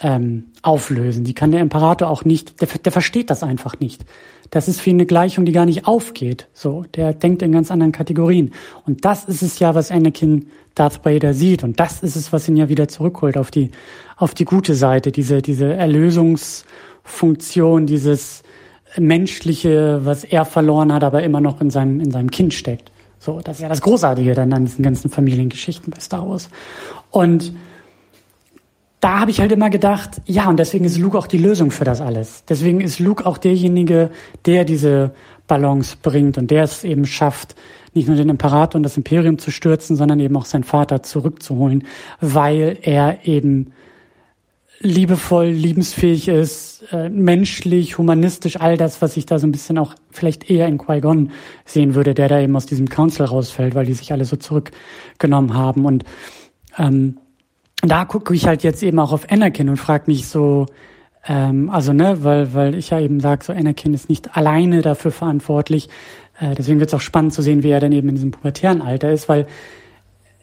ähm, 0.01 0.45
auflösen. 0.61 1.23
Die 1.23 1.33
kann 1.33 1.51
der 1.51 1.61
Imperator 1.61 2.09
auch 2.09 2.25
nicht, 2.25 2.61
der, 2.61 2.67
der 2.67 2.91
versteht 2.91 3.29
das 3.29 3.43
einfach 3.43 3.79
nicht. 3.79 4.03
Das 4.49 4.67
ist 4.67 4.81
für 4.81 4.89
ihn 4.89 4.97
eine 4.97 5.05
Gleichung, 5.05 5.45
die 5.45 5.51
gar 5.51 5.65
nicht 5.65 5.87
aufgeht. 5.87 6.47
So, 6.53 6.85
der 6.95 7.13
denkt 7.13 7.41
in 7.41 7.51
ganz 7.51 7.71
anderen 7.71 7.91
Kategorien. 7.91 8.53
Und 8.85 9.05
das 9.05 9.25
ist 9.25 9.41
es 9.41 9.59
ja, 9.59 9.75
was 9.75 9.91
Anakin 9.91 10.47
Darth 10.75 11.05
Vader 11.05 11.33
sieht. 11.33 11.63
Und 11.63 11.79
das 11.79 12.01
ist 12.01 12.15
es, 12.15 12.33
was 12.33 12.47
ihn 12.47 12.57
ja 12.57 12.69
wieder 12.69 12.87
zurückholt 12.87 13.37
auf 13.37 13.51
die, 13.51 13.71
auf 14.17 14.33
die 14.33 14.45
gute 14.45 14.75
Seite. 14.75 15.11
Diese, 15.11 15.41
diese 15.41 15.73
Erlösungsfunktion, 15.73 17.85
dieses 17.85 18.43
menschliche, 18.97 20.01
was 20.03 20.23
er 20.23 20.45
verloren 20.45 20.93
hat, 20.93 21.03
aber 21.03 21.21
immer 21.21 21.41
noch 21.41 21.61
in 21.61 21.69
seinem, 21.69 21.99
in 21.99 22.11
seinem 22.11 22.31
Kind 22.31 22.53
steckt. 22.53 22.91
So, 23.19 23.41
das 23.41 23.57
ist 23.57 23.61
ja 23.61 23.69
das 23.69 23.81
Großartige 23.81 24.33
dann 24.33 24.51
an 24.53 24.65
diesen 24.65 24.83
ganzen 24.83 25.11
Familiengeschichten 25.11 25.91
bei 25.91 25.99
Star 25.99 26.27
Wars. 26.27 26.49
Und 27.11 27.53
da 28.99 29.19
habe 29.19 29.31
ich 29.31 29.39
halt 29.39 29.51
immer 29.51 29.69
gedacht, 29.69 30.21
ja, 30.25 30.49
und 30.49 30.57
deswegen 30.57 30.85
ist 30.85 30.97
Luke 30.97 31.17
auch 31.17 31.27
die 31.27 31.37
Lösung 31.37 31.71
für 31.71 31.85
das 31.85 32.01
alles. 32.01 32.43
Deswegen 32.49 32.81
ist 32.81 32.99
Luke 32.99 33.25
auch 33.25 33.37
derjenige, 33.37 34.11
der 34.45 34.65
diese 34.65 35.11
Balance 35.47 35.95
bringt 36.01 36.37
und 36.37 36.51
der 36.51 36.63
es 36.63 36.83
eben 36.83 37.05
schafft, 37.05 37.55
nicht 37.93 38.07
nur 38.07 38.17
den 38.17 38.29
Imperator 38.29 38.77
und 38.77 38.83
das 38.83 38.97
Imperium 38.97 39.39
zu 39.39 39.51
stürzen, 39.51 39.95
sondern 39.95 40.19
eben 40.19 40.35
auch 40.37 40.45
seinen 40.45 40.63
Vater 40.63 41.01
zurückzuholen, 41.01 41.85
weil 42.19 42.77
er 42.81 43.25
eben 43.25 43.73
liebevoll, 44.81 45.47
liebensfähig 45.47 46.27
ist, 46.27 46.83
äh, 46.91 47.09
menschlich, 47.09 47.97
humanistisch, 47.97 48.61
all 48.61 48.77
das, 48.77 49.01
was 49.01 49.17
ich 49.17 49.25
da 49.25 49.39
so 49.39 49.47
ein 49.47 49.51
bisschen 49.51 49.77
auch 49.77 49.95
vielleicht 50.11 50.49
eher 50.49 50.67
in 50.67 50.77
Qui-Gon 50.77 51.31
sehen 51.65 51.95
würde, 51.95 52.13
der 52.13 52.29
da 52.29 52.39
eben 52.39 52.55
aus 52.55 52.65
diesem 52.65 52.87
Council 52.87 53.25
rausfällt, 53.25 53.75
weil 53.75 53.85
die 53.85 53.93
sich 53.93 54.11
alle 54.13 54.25
so 54.25 54.37
zurückgenommen 54.37 55.53
haben. 55.53 55.85
Und 55.85 56.05
ähm, 56.77 57.17
da 57.81 58.05
gucke 58.05 58.33
ich 58.33 58.45
halt 58.45 58.63
jetzt 58.63 58.83
eben 58.83 58.99
auch 58.99 59.11
auf 59.11 59.31
Anakin 59.31 59.69
und 59.69 59.77
frage 59.77 60.05
mich 60.07 60.27
so, 60.27 60.65
ähm, 61.27 61.69
also 61.69 61.93
ne, 61.93 62.23
weil, 62.23 62.53
weil 62.53 62.75
ich 62.75 62.89
ja 62.89 62.99
eben 62.99 63.19
sage, 63.19 63.45
so 63.45 63.53
Anakin 63.53 63.93
ist 63.93 64.09
nicht 64.09 64.35
alleine 64.35 64.81
dafür 64.81 65.11
verantwortlich. 65.11 65.89
Äh, 66.39 66.55
deswegen 66.55 66.79
wird 66.79 66.89
es 66.89 66.93
auch 66.93 67.01
spannend 67.01 67.33
zu 67.33 67.41
sehen, 67.41 67.63
wie 67.63 67.69
er 67.69 67.79
dann 67.79 67.91
eben 67.91 68.09
in 68.09 68.15
diesem 68.15 68.31
pubertären 68.31 68.81
Alter 68.81 69.11
ist, 69.11 69.29
weil 69.29 69.47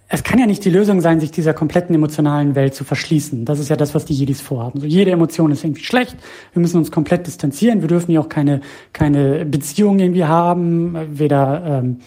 es 0.09 0.23
kann 0.23 0.39
ja 0.39 0.47
nicht 0.47 0.65
die 0.65 0.71
Lösung 0.71 1.01
sein, 1.01 1.19
sich 1.19 1.33
dieser 1.33 1.53
kompletten 1.53 1.95
emotionalen 1.95 2.55
Welt 2.55 2.77
zu 2.77 2.85
verschließen. 2.85 3.45
Das 3.45 3.59
ist 3.59 3.71
ja 3.71 3.77
das, 3.77 3.93
was 3.95 4.05
die 4.05 4.15
Jedis 4.15 4.41
vorhaben. 4.41 4.81
So 4.81 4.87
jede 4.87 5.11
Emotion 5.11 5.51
ist 5.51 5.65
irgendwie 5.65 5.83
schlecht. 5.83 6.17
Wir 6.53 6.63
müssen 6.63 6.77
uns 6.77 6.93
komplett 6.93 7.27
distanzieren. 7.27 7.81
Wir 7.81 7.89
dürfen 7.89 8.13
ja 8.13 8.21
auch 8.21 8.29
keine 8.29 8.61
keine 8.93 9.45
Beziehung 9.45 9.99
irgendwie 9.99 10.25
haben, 10.25 10.97
weder 11.19 11.81
ähm, 11.83 11.99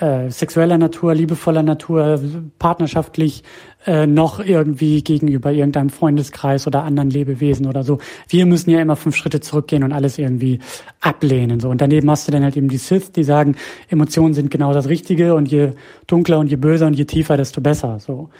äh, 0.00 0.30
sexueller 0.30 0.78
Natur, 0.78 1.14
liebevoller 1.14 1.62
Natur, 1.62 2.20
partnerschaftlich 2.58 3.44
äh, 3.86 4.06
noch 4.06 4.40
irgendwie 4.40 5.02
gegenüber 5.02 5.52
irgendeinem 5.52 5.90
Freundeskreis 5.90 6.66
oder 6.66 6.84
anderen 6.84 7.10
Lebewesen 7.10 7.66
oder 7.66 7.84
so. 7.84 7.98
Wir 8.28 8.46
müssen 8.46 8.70
ja 8.70 8.80
immer 8.80 8.96
fünf 8.96 9.16
Schritte 9.16 9.40
zurückgehen 9.40 9.84
und 9.84 9.92
alles 9.92 10.18
irgendwie 10.18 10.60
ablehnen. 11.00 11.60
So. 11.60 11.68
Und 11.68 11.80
daneben 11.80 12.10
hast 12.10 12.26
du 12.26 12.32
dann 12.32 12.42
halt 12.42 12.56
eben 12.56 12.68
die 12.68 12.78
Sith, 12.78 13.12
die 13.12 13.24
sagen, 13.24 13.56
Emotionen 13.88 14.34
sind 14.34 14.50
genau 14.50 14.72
das 14.72 14.88
Richtige 14.88 15.34
und 15.34 15.50
je 15.50 15.72
dunkler 16.06 16.38
und 16.38 16.48
je 16.48 16.56
böser 16.56 16.86
und 16.86 16.94
je 16.94 17.04
tiefer, 17.04 17.36
desto 17.36 17.60
besser. 17.60 18.00
So. 18.00 18.30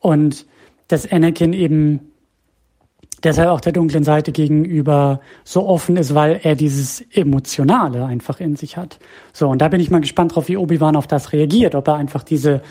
Und 0.00 0.46
dass 0.88 1.10
Anakin 1.10 1.52
eben 1.52 2.12
deshalb 3.26 3.50
auch 3.50 3.60
der 3.60 3.72
dunklen 3.72 4.04
Seite 4.04 4.32
gegenüber 4.32 5.20
so 5.44 5.66
offen 5.66 5.96
ist, 5.96 6.14
weil 6.14 6.40
er 6.42 6.54
dieses 6.54 7.02
Emotionale 7.12 8.04
einfach 8.06 8.40
in 8.40 8.56
sich 8.56 8.76
hat. 8.76 8.98
So, 9.32 9.48
und 9.48 9.60
da 9.60 9.68
bin 9.68 9.80
ich 9.80 9.90
mal 9.90 10.00
gespannt 10.00 10.34
drauf, 10.34 10.48
wie 10.48 10.56
Obi-Wan 10.56 10.96
auf 10.96 11.06
das 11.06 11.32
reagiert, 11.32 11.74
ob 11.74 11.88
er 11.88 11.96
einfach 11.96 12.22
diese, 12.22 12.62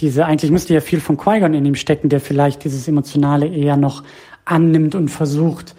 diese, 0.00 0.24
eigentlich 0.26 0.50
müsste 0.50 0.74
ja 0.74 0.80
viel 0.80 1.00
von 1.00 1.16
Qui-Gon 1.16 1.54
in 1.54 1.64
ihm 1.64 1.74
stecken, 1.74 2.08
der 2.08 2.20
vielleicht 2.20 2.64
dieses 2.64 2.88
Emotionale 2.88 3.46
eher 3.46 3.76
noch 3.76 4.02
annimmt 4.44 4.94
und 4.94 5.08
versucht 5.08 5.74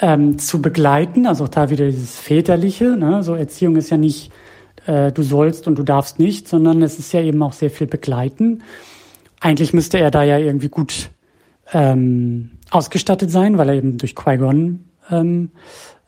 ähm, 0.00 0.38
zu 0.38 0.62
begleiten. 0.62 1.26
Also 1.26 1.44
auch 1.44 1.48
da 1.48 1.70
wieder 1.70 1.86
dieses 1.86 2.16
Väterliche, 2.16 2.96
ne? 2.96 3.22
so 3.22 3.34
Erziehung 3.34 3.76
ist 3.76 3.90
ja 3.90 3.96
nicht, 3.96 4.30
äh, 4.86 5.12
du 5.12 5.22
sollst 5.22 5.66
und 5.66 5.76
du 5.78 5.82
darfst 5.82 6.18
nicht, 6.18 6.48
sondern 6.48 6.82
es 6.82 6.98
ist 6.98 7.12
ja 7.12 7.20
eben 7.20 7.42
auch 7.42 7.52
sehr 7.52 7.70
viel 7.70 7.86
begleiten. 7.86 8.62
Eigentlich 9.40 9.72
müsste 9.72 9.98
er 9.98 10.10
da 10.10 10.22
ja 10.22 10.38
irgendwie 10.38 10.68
gut 10.68 11.10
ähm, 11.72 12.52
ausgestattet 12.70 13.30
sein, 13.30 13.58
weil 13.58 13.68
er 13.68 13.74
eben 13.74 13.98
durch 13.98 14.14
Qui-Gon 14.14 14.84
ähm, 15.10 15.50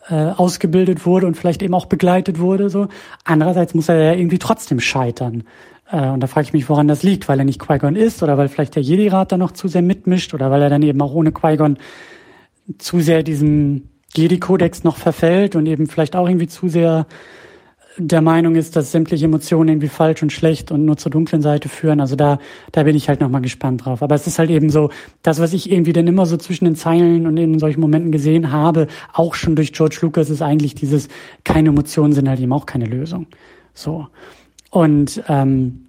äh, 0.08 0.14
ausgebildet 0.14 1.06
wurde 1.06 1.26
und 1.26 1.36
vielleicht 1.36 1.62
eben 1.62 1.74
auch 1.74 1.86
begleitet 1.86 2.38
wurde. 2.38 2.70
So. 2.70 2.88
Andererseits 3.24 3.74
muss 3.74 3.88
er 3.88 4.02
ja 4.02 4.12
irgendwie 4.12 4.38
trotzdem 4.38 4.80
scheitern. 4.80 5.44
Äh, 5.90 6.08
und 6.08 6.20
da 6.20 6.26
frage 6.26 6.46
ich 6.46 6.52
mich, 6.52 6.68
woran 6.68 6.88
das 6.88 7.02
liegt, 7.02 7.28
weil 7.28 7.38
er 7.38 7.44
nicht 7.44 7.60
Qui-Gon 7.60 7.96
ist 7.96 8.22
oder 8.22 8.38
weil 8.38 8.48
vielleicht 8.48 8.76
der 8.76 8.82
Jedi-Rat 8.82 9.32
da 9.32 9.36
noch 9.36 9.52
zu 9.52 9.68
sehr 9.68 9.82
mitmischt 9.82 10.34
oder 10.34 10.50
weil 10.50 10.62
er 10.62 10.70
dann 10.70 10.82
eben 10.82 11.00
auch 11.02 11.12
ohne 11.12 11.32
Qui-Gon 11.32 11.78
zu 12.78 13.00
sehr 13.00 13.22
diesem 13.22 13.88
Jedi-Kodex 14.14 14.84
noch 14.84 14.96
verfällt 14.96 15.56
und 15.56 15.66
eben 15.66 15.86
vielleicht 15.86 16.16
auch 16.16 16.28
irgendwie 16.28 16.48
zu 16.48 16.68
sehr 16.68 17.06
der 17.98 18.22
Meinung 18.22 18.54
ist, 18.54 18.76
dass 18.76 18.92
sämtliche 18.92 19.24
Emotionen 19.24 19.68
irgendwie 19.68 19.88
falsch 19.88 20.22
und 20.22 20.32
schlecht 20.32 20.70
und 20.70 20.84
nur 20.84 20.96
zur 20.96 21.10
dunklen 21.10 21.42
Seite 21.42 21.68
führen. 21.68 22.00
Also 22.00 22.16
da, 22.16 22.38
da 22.72 22.84
bin 22.84 22.96
ich 22.96 23.08
halt 23.08 23.20
nochmal 23.20 23.40
gespannt 23.40 23.84
drauf. 23.84 24.02
Aber 24.02 24.14
es 24.14 24.26
ist 24.26 24.38
halt 24.38 24.50
eben 24.50 24.70
so, 24.70 24.90
das, 25.22 25.40
was 25.40 25.52
ich 25.52 25.70
irgendwie 25.70 25.92
dann 25.92 26.06
immer 26.06 26.26
so 26.26 26.36
zwischen 26.36 26.64
den 26.64 26.76
Zeilen 26.76 27.26
und 27.26 27.36
in 27.36 27.58
solchen 27.58 27.80
Momenten 27.80 28.12
gesehen 28.12 28.52
habe, 28.52 28.86
auch 29.12 29.34
schon 29.34 29.56
durch 29.56 29.72
George 29.72 29.98
Lucas, 30.02 30.30
ist 30.30 30.42
eigentlich 30.42 30.74
dieses, 30.74 31.08
keine 31.44 31.70
Emotionen 31.70 32.12
sind 32.12 32.28
halt 32.28 32.40
eben 32.40 32.52
auch 32.52 32.66
keine 32.66 32.86
Lösung. 32.86 33.26
So. 33.74 34.06
Und 34.70 35.22
ähm, 35.28 35.87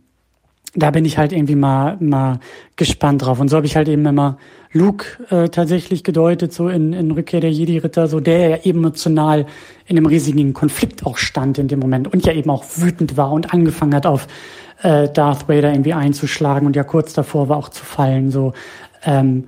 da 0.76 0.92
bin 0.92 1.06
ich 1.06 1.18
halt 1.18 1.32
irgendwie 1.32 1.56
mal, 1.56 1.98
mal 2.00 2.40
gespannt 2.76 3.26
drauf. 3.26 3.40
Und 3.40 3.50
so 3.50 3.58
habe 3.58 3.66
ich 3.66 3.76
halt 3.76 3.88
eben 3.88 4.06
immer 4.06 4.38
Luke 4.72 5.06
äh, 5.30 5.50
tatsächlich 5.50 6.04
gedeutet, 6.04 6.54
so 6.54 6.70
in, 6.70 6.94
in 6.94 7.12
Rückkehr 7.12 7.40
der 7.40 7.52
Jedi-Ritter, 7.52 8.08
so 8.08 8.20
der 8.20 8.50
ja 8.50 8.56
emotional 8.58 9.48
in 9.88 9.98
einem 9.98 10.06
riesigen 10.06 10.54
Konflikt 10.54 11.06
auch 11.06 11.18
stand 11.18 11.58
in 11.58 11.68
dem 11.68 11.80
Moment 11.80 12.12
und 12.14 12.26
ja 12.26 12.34
eben 12.34 12.52
auch 12.52 12.64
wütend 12.76 13.18
war 13.18 13.32
und 13.32 13.54
angefangen 13.54 13.96
hat 13.96 14.06
auf 14.06 14.28
äh, 14.84 15.10
Darth 15.10 15.50
Vader 15.50 15.72
irgendwie 15.72 15.94
einzuschlagen 15.94 16.68
und 16.68 16.76
ja 16.76 16.84
kurz 16.84 17.14
davor 17.14 17.50
war 17.50 17.58
auch 17.58 17.70
zu 17.70 17.84
fallen. 17.84 18.30
So 18.30 18.54
ähm, 19.04 19.46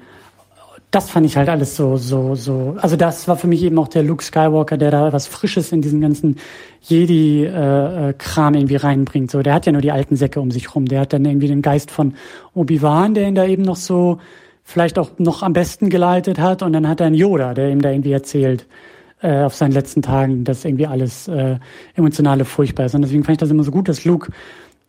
das 0.92 1.10
fand 1.10 1.26
ich 1.26 1.38
halt 1.38 1.48
alles 1.48 1.78
so, 1.78 1.96
so, 1.96 2.36
so. 2.36 2.76
Also 2.80 2.98
das 2.98 3.26
war 3.30 3.38
für 3.38 3.48
mich 3.48 3.64
eben 3.64 3.80
auch 3.80 3.88
der 3.88 4.04
Luke 4.04 4.24
Skywalker, 4.24 4.78
der 4.78 4.92
da 4.92 5.14
was 5.14 5.26
Frisches 5.26 5.72
in 5.72 5.82
diesen 5.82 6.02
ganzen 6.02 6.36
Jedi-Kram 6.82 8.54
äh, 8.54 8.58
irgendwie 8.58 8.76
reinbringt. 8.76 9.32
So, 9.32 9.42
der 9.42 9.54
hat 9.54 9.66
ja 9.66 9.72
nur 9.72 9.82
die 9.82 9.94
alten 9.94 10.18
Säcke 10.18 10.42
um 10.42 10.52
sich 10.52 10.76
rum. 10.76 10.86
Der 10.86 11.00
hat 11.00 11.14
dann 11.14 11.24
irgendwie 11.24 11.48
den 11.48 11.62
Geist 11.62 11.92
von 11.92 12.16
Obi-Wan, 12.54 13.14
der 13.14 13.30
ihn 13.30 13.36
da 13.36 13.46
eben 13.46 13.64
noch 13.64 13.78
so 13.78 14.20
vielleicht 14.64 15.00
auch 15.00 15.12
noch 15.18 15.44
am 15.44 15.54
besten 15.54 15.90
geleitet 15.90 16.40
hat. 16.40 16.62
Und 16.62 16.74
dann 16.74 16.88
hat 16.90 17.00
er 17.00 17.08
einen 17.08 17.16
Yoda, 17.16 17.54
der 17.54 17.70
ihm 17.70 17.82
da 17.82 17.90
irgendwie 17.90 18.12
erzählt 18.12 18.68
äh, 19.22 19.44
auf 19.44 19.56
seinen 19.56 19.72
letzten 19.72 20.02
Tagen, 20.02 20.44
dass 20.44 20.66
irgendwie 20.66 20.88
alles 20.88 21.30
äh, 21.30 21.56
emotionale 21.96 22.44
furchtbar 22.44 22.88
ist. 22.88 22.96
Und 22.96 23.02
deswegen 23.04 23.24
fand 23.24 23.36
ich 23.36 23.40
das 23.40 23.50
immer 23.50 23.64
so 23.64 23.72
gut, 23.72 23.88
dass 23.88 24.04
Luke 24.04 24.30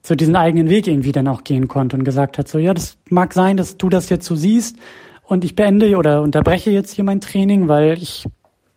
so 0.02 0.16
diesen 0.16 0.34
eigenen 0.34 0.68
Weg 0.68 0.88
irgendwie 0.88 1.12
dann 1.12 1.28
auch 1.28 1.44
gehen 1.44 1.68
konnte 1.68 1.96
und 1.96 2.02
gesagt 2.02 2.38
hat, 2.38 2.48
so, 2.48 2.58
ja, 2.58 2.74
das 2.74 2.96
mag 3.08 3.32
sein, 3.32 3.56
dass 3.56 3.76
du 3.76 3.88
das 3.88 4.08
jetzt 4.08 4.26
so 4.26 4.34
siehst, 4.34 4.76
und 5.24 5.44
ich 5.44 5.54
beende 5.54 5.96
oder 5.96 6.22
unterbreche 6.22 6.70
jetzt 6.70 6.94
hier 6.94 7.04
mein 7.04 7.20
Training, 7.20 7.68
weil 7.68 8.00
ich 8.00 8.26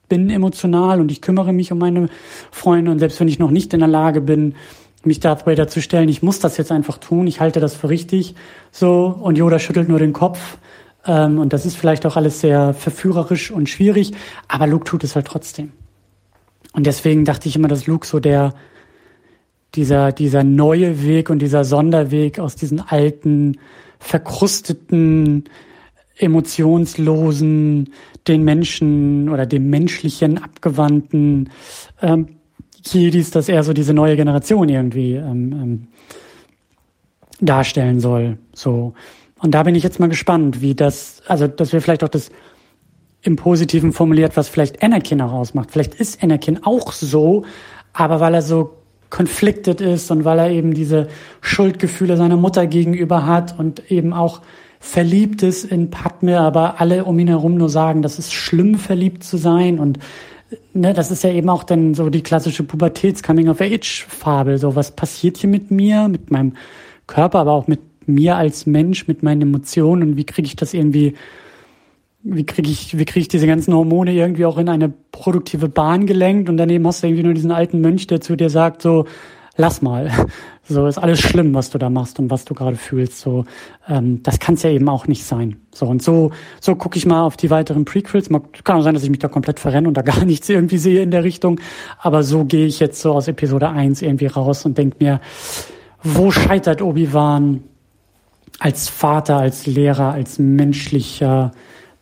bin 0.07 0.29
emotional 0.29 0.99
und 0.99 1.11
ich 1.11 1.21
kümmere 1.21 1.51
mich 1.51 1.71
um 1.71 1.79
meine 1.79 2.09
Freunde. 2.51 2.91
Und 2.91 2.99
selbst 2.99 3.19
wenn 3.19 3.27
ich 3.27 3.39
noch 3.39 3.51
nicht 3.51 3.73
in 3.73 3.79
der 3.79 3.89
Lage 3.89 4.21
bin, 4.21 4.55
mich 5.03 5.19
Darth 5.19 5.45
Vader 5.45 5.67
zu 5.67 5.81
stellen, 5.81 6.09
ich 6.09 6.23
muss 6.23 6.39
das 6.39 6.57
jetzt 6.57 6.71
einfach 6.71 6.97
tun, 6.97 7.27
ich 7.27 7.39
halte 7.39 7.59
das 7.59 7.75
für 7.75 7.89
richtig, 7.89 8.35
so, 8.71 9.15
und 9.21 9.37
Yoda 9.37 9.59
schüttelt 9.59 9.87
nur 9.89 9.99
den 9.99 10.13
Kopf, 10.13 10.57
ähm, 11.05 11.39
und 11.39 11.53
das 11.53 11.65
ist 11.65 11.77
vielleicht 11.77 12.05
auch 12.05 12.15
alles 12.15 12.41
sehr 12.41 12.73
verführerisch 12.73 13.51
und 13.51 13.69
schwierig, 13.69 14.13
aber 14.47 14.67
Luke 14.67 14.85
tut 14.85 15.03
es 15.03 15.15
halt 15.15 15.27
trotzdem. 15.27 15.71
Und 16.73 16.85
deswegen 16.85 17.25
dachte 17.25 17.47
ich 17.47 17.55
immer, 17.55 17.67
dass 17.67 17.87
Luke 17.87 18.05
so 18.05 18.19
der, 18.19 18.53
dieser, 19.75 20.11
dieser 20.11 20.43
neue 20.43 21.03
Weg 21.03 21.29
und 21.29 21.39
dieser 21.39 21.63
Sonderweg 21.63 22.39
aus 22.39 22.55
diesen 22.55 22.81
alten, 22.81 23.59
verkrusteten, 23.99 25.45
emotionslosen, 26.17 27.89
den 28.27 28.43
Menschen 28.43 29.29
oder 29.29 29.45
dem 29.45 29.69
menschlichen 29.69 30.37
abgewandten 30.37 31.49
ähm, 32.01 32.27
Jedis, 32.83 33.31
dass 33.31 33.49
er 33.49 33.63
so 33.63 33.73
diese 33.73 33.93
neue 33.93 34.15
Generation 34.15 34.69
irgendwie 34.69 35.15
ähm, 35.15 35.51
ähm, 35.51 35.87
darstellen 37.41 37.99
soll. 37.99 38.37
So. 38.53 38.93
Und 39.39 39.51
da 39.51 39.63
bin 39.63 39.75
ich 39.75 39.83
jetzt 39.83 39.99
mal 39.99 40.09
gespannt, 40.09 40.61
wie 40.61 40.75
das, 40.75 41.21
also 41.27 41.47
dass 41.47 41.73
wir 41.73 41.81
vielleicht 41.81 42.03
auch 42.03 42.09
das 42.09 42.29
im 43.21 43.35
Positiven 43.35 43.91
formuliert, 43.91 44.37
was 44.37 44.49
vielleicht 44.49 44.83
Anakin 44.83 45.21
auch 45.21 45.33
ausmacht. 45.33 45.71
Vielleicht 45.71 45.95
ist 45.95 46.21
Anakin 46.23 46.63
auch 46.63 46.91
so, 46.91 47.43
aber 47.91 48.19
weil 48.19 48.35
er 48.35 48.43
so 48.43 48.77
konfliktet 49.09 49.81
ist 49.81 50.11
und 50.11 50.25
weil 50.25 50.39
er 50.39 50.49
eben 50.51 50.73
diese 50.73 51.07
Schuldgefühle 51.41 52.17
seiner 52.17 52.37
Mutter 52.37 52.67
gegenüber 52.67 53.25
hat 53.25 53.57
und 53.57 53.91
eben 53.91 54.13
auch 54.13 54.41
verliebt 54.79 55.43
ist 55.43 55.65
in 55.65 55.89
Padme, 55.89 56.39
aber 56.39 56.79
alle 56.79 57.05
um 57.05 57.17
ihn 57.19 57.27
herum 57.27 57.55
nur 57.55 57.69
sagen, 57.69 58.01
das 58.01 58.19
ist 58.19 58.33
schlimm, 58.33 58.75
verliebt 58.75 59.23
zu 59.23 59.37
sein. 59.37 59.79
Und 59.79 59.99
ne, 60.73 60.93
das 60.93 61.11
ist 61.11 61.23
ja 61.23 61.31
eben 61.31 61.49
auch 61.49 61.63
dann 61.63 61.93
so 61.93 62.09
die 62.09 62.23
klassische 62.23 62.63
Pubertäts-Coming-of-Age-Fabel. 62.63 64.57
So, 64.57 64.75
was 64.75 64.91
passiert 64.91 65.37
hier 65.37 65.49
mit 65.49 65.71
mir, 65.71 66.07
mit 66.07 66.31
meinem 66.31 66.53
Körper, 67.07 67.39
aber 67.39 67.51
auch 67.53 67.67
mit 67.67 67.79
mir 68.07 68.35
als 68.35 68.65
Mensch, 68.65 69.07
mit 69.07 69.23
meinen 69.23 69.41
Emotionen? 69.41 70.03
Und 70.03 70.17
wie 70.17 70.25
kriege 70.25 70.47
ich 70.47 70.55
das 70.55 70.73
irgendwie, 70.73 71.15
wie 72.23 72.45
kriege 72.45 72.69
ich, 72.69 72.97
wie 72.97 73.05
kriege 73.05 73.21
ich 73.21 73.27
diese 73.27 73.47
ganzen 73.47 73.73
Hormone 73.73 74.13
irgendwie 74.13 74.45
auch 74.45 74.57
in 74.57 74.69
eine 74.69 74.93
produktive 75.11 75.69
Bahn 75.69 76.05
gelenkt? 76.05 76.49
Und 76.49 76.57
daneben 76.57 76.85
hast 76.87 77.03
du 77.03 77.07
irgendwie 77.07 77.23
nur 77.23 77.33
diesen 77.33 77.51
alten 77.51 77.81
Mönch, 77.81 78.07
der 78.07 78.21
zu 78.21 78.35
dir 78.35 78.49
sagt, 78.49 78.81
so, 78.81 79.05
lass 79.57 79.81
mal. 79.81 80.11
So 80.67 80.87
ist 80.87 80.97
alles 80.97 81.19
schlimm, 81.19 81.53
was 81.53 81.69
du 81.69 81.77
da 81.77 81.91
machst 81.91 82.17
und 82.17 82.31
was 82.31 82.43
du 82.43 82.55
gerade 82.55 82.75
fühlst. 82.75 83.19
So, 83.19 83.45
ähm, 83.87 84.23
das 84.23 84.39
kann 84.39 84.55
es 84.55 84.63
ja 84.63 84.71
eben 84.71 84.89
auch 84.89 85.05
nicht 85.05 85.23
sein. 85.23 85.57
So 85.71 85.85
und 85.85 86.01
so, 86.01 86.31
so 86.59 86.73
gucke 86.73 86.97
ich 86.97 87.05
mal 87.05 87.21
auf 87.21 87.37
die 87.37 87.51
weiteren 87.51 87.85
Prequels. 87.85 88.31
Mal, 88.31 88.41
kann 88.63 88.77
auch 88.77 88.81
sein, 88.81 88.95
dass 88.95 89.03
ich 89.03 89.11
mich 89.11 89.19
da 89.19 89.27
komplett 89.27 89.59
verrenne 89.59 89.87
und 89.87 89.93
da 89.93 90.01
gar 90.01 90.25
nichts 90.25 90.49
irgendwie 90.49 90.79
sehe 90.79 91.03
in 91.03 91.11
der 91.11 91.23
Richtung. 91.23 91.59
Aber 91.99 92.23
so 92.23 92.45
gehe 92.45 92.65
ich 92.65 92.79
jetzt 92.79 92.99
so 92.99 93.13
aus 93.13 93.27
Episode 93.27 93.69
1 93.69 94.01
irgendwie 94.01 94.25
raus 94.25 94.65
und 94.65 94.75
denk 94.79 94.99
mir, 94.99 95.21
wo 96.01 96.31
scheitert 96.31 96.81
Obi-Wan 96.81 97.61
als 98.57 98.89
Vater, 98.89 99.37
als 99.37 99.67
Lehrer, 99.67 100.13
als 100.13 100.39
menschlicher 100.39 101.51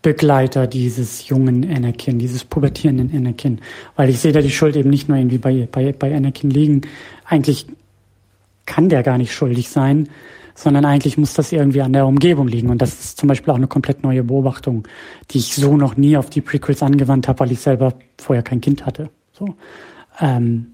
Begleiter 0.04 0.68
dieses 0.68 1.30
jungen 1.30 1.64
Anakin, 1.64 2.20
dieses 2.20 2.44
pubertierenden 2.44 3.10
Anakin. 3.16 3.60
Weil 3.96 4.10
ich 4.10 4.20
sehe 4.20 4.34
da 4.34 4.42
die 4.42 4.52
Schuld 4.52 4.76
eben 4.76 4.90
nicht 4.90 5.08
nur 5.08 5.18
irgendwie 5.18 5.38
bei, 5.38 5.68
bei, 5.72 5.94
bei 5.94 6.14
Anakin 6.14 6.50
liegen. 6.50 6.82
Eigentlich 7.26 7.68
kann 8.66 8.90
der 8.90 9.04
gar 9.04 9.18
nicht 9.18 9.34
schuldig 9.34 9.70
sein, 9.70 10.10
sondern 10.56 10.86
eigentlich 10.86 11.18
muss 11.18 11.34
das 11.34 11.52
irgendwie 11.52 11.82
an 11.82 11.94
der 11.94 12.06
Umgebung 12.06 12.48
liegen. 12.48 12.70
Und 12.70 12.82
das 12.82 12.94
ist 12.94 13.20
zum 13.20 13.28
Beispiel 13.28 13.52
auch 13.52 13.58
eine 13.58 13.68
komplett 13.68 14.04
neue 14.04 14.24
Beobachtung, 14.24 14.88
die 15.32 15.40
ich 15.40 15.56
so 15.56 15.78
noch 15.78 15.98
nie 15.98 16.18
auf 16.18 16.30
die 16.30 16.42
Prequels 16.42 16.84
angewandt 16.84 17.28
habe, 17.28 17.40
weil 17.40 17.52
ich 17.52 17.60
selber 17.60 17.94
vorher 18.20 18.44
kein 18.44 18.62
Kind 18.62 18.86
hatte. 18.86 19.10
So. 19.32 19.56
Ähm, 20.20 20.68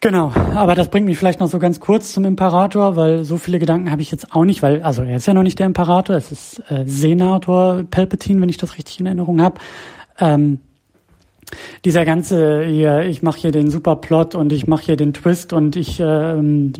genau, 0.00 0.32
aber 0.54 0.74
das 0.74 0.88
bringt 0.88 1.06
mich 1.06 1.18
vielleicht 1.18 1.38
noch 1.38 1.48
so 1.48 1.60
ganz 1.60 1.78
kurz 1.78 2.12
zum 2.12 2.24
Imperator, 2.24 2.96
weil 2.96 3.24
so 3.24 3.36
viele 3.36 3.60
Gedanken 3.60 3.90
habe 3.90 4.02
ich 4.02 4.10
jetzt 4.10 4.34
auch 4.34 4.44
nicht, 4.44 4.62
weil, 4.62 4.82
also 4.82 5.02
er 5.02 5.16
ist 5.16 5.26
ja 5.26 5.34
noch 5.34 5.44
nicht 5.44 5.58
der 5.58 5.66
Imperator, 5.66 6.16
es 6.16 6.32
ist 6.32 6.62
äh, 6.68 6.84
Senator 6.84 7.84
Palpatine, 7.88 8.40
wenn 8.40 8.48
ich 8.48 8.56
das 8.56 8.76
richtig 8.76 8.98
in 8.98 9.06
Erinnerung 9.06 9.40
habe. 9.40 9.60
Ähm, 10.18 10.58
dieser 11.84 12.04
ganze 12.04 12.64
hier, 12.64 13.02
ich 13.02 13.22
mache 13.22 13.40
hier 13.40 13.52
den 13.52 13.70
Superplot 13.70 14.34
und 14.34 14.52
ich 14.52 14.66
mache 14.66 14.86
hier 14.86 14.96
den 14.96 15.12
Twist 15.12 15.52
und 15.52 15.76
ich 15.76 16.00
ähm, 16.00 16.72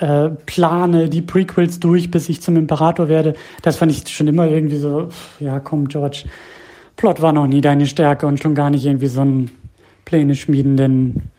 äh, 0.00 0.28
plane 0.46 1.08
die 1.08 1.22
Prequels 1.22 1.80
durch, 1.80 2.10
bis 2.10 2.28
ich 2.28 2.42
zum 2.42 2.56
Imperator 2.56 3.08
werde, 3.08 3.34
das 3.62 3.76
fand 3.76 3.92
ich 3.92 4.08
schon 4.08 4.28
immer 4.28 4.46
irgendwie 4.46 4.78
so, 4.78 5.08
ja 5.40 5.60
komm 5.60 5.88
George, 5.88 6.24
Plot 6.96 7.20
war 7.20 7.32
noch 7.32 7.46
nie 7.46 7.60
deine 7.60 7.86
Stärke 7.86 8.26
und 8.26 8.40
schon 8.40 8.54
gar 8.54 8.70
nicht 8.70 8.84
irgendwie 8.84 9.08
so 9.08 9.20
einen 9.20 9.50
Pläne 10.04 10.34
schmiedenden 10.34 11.30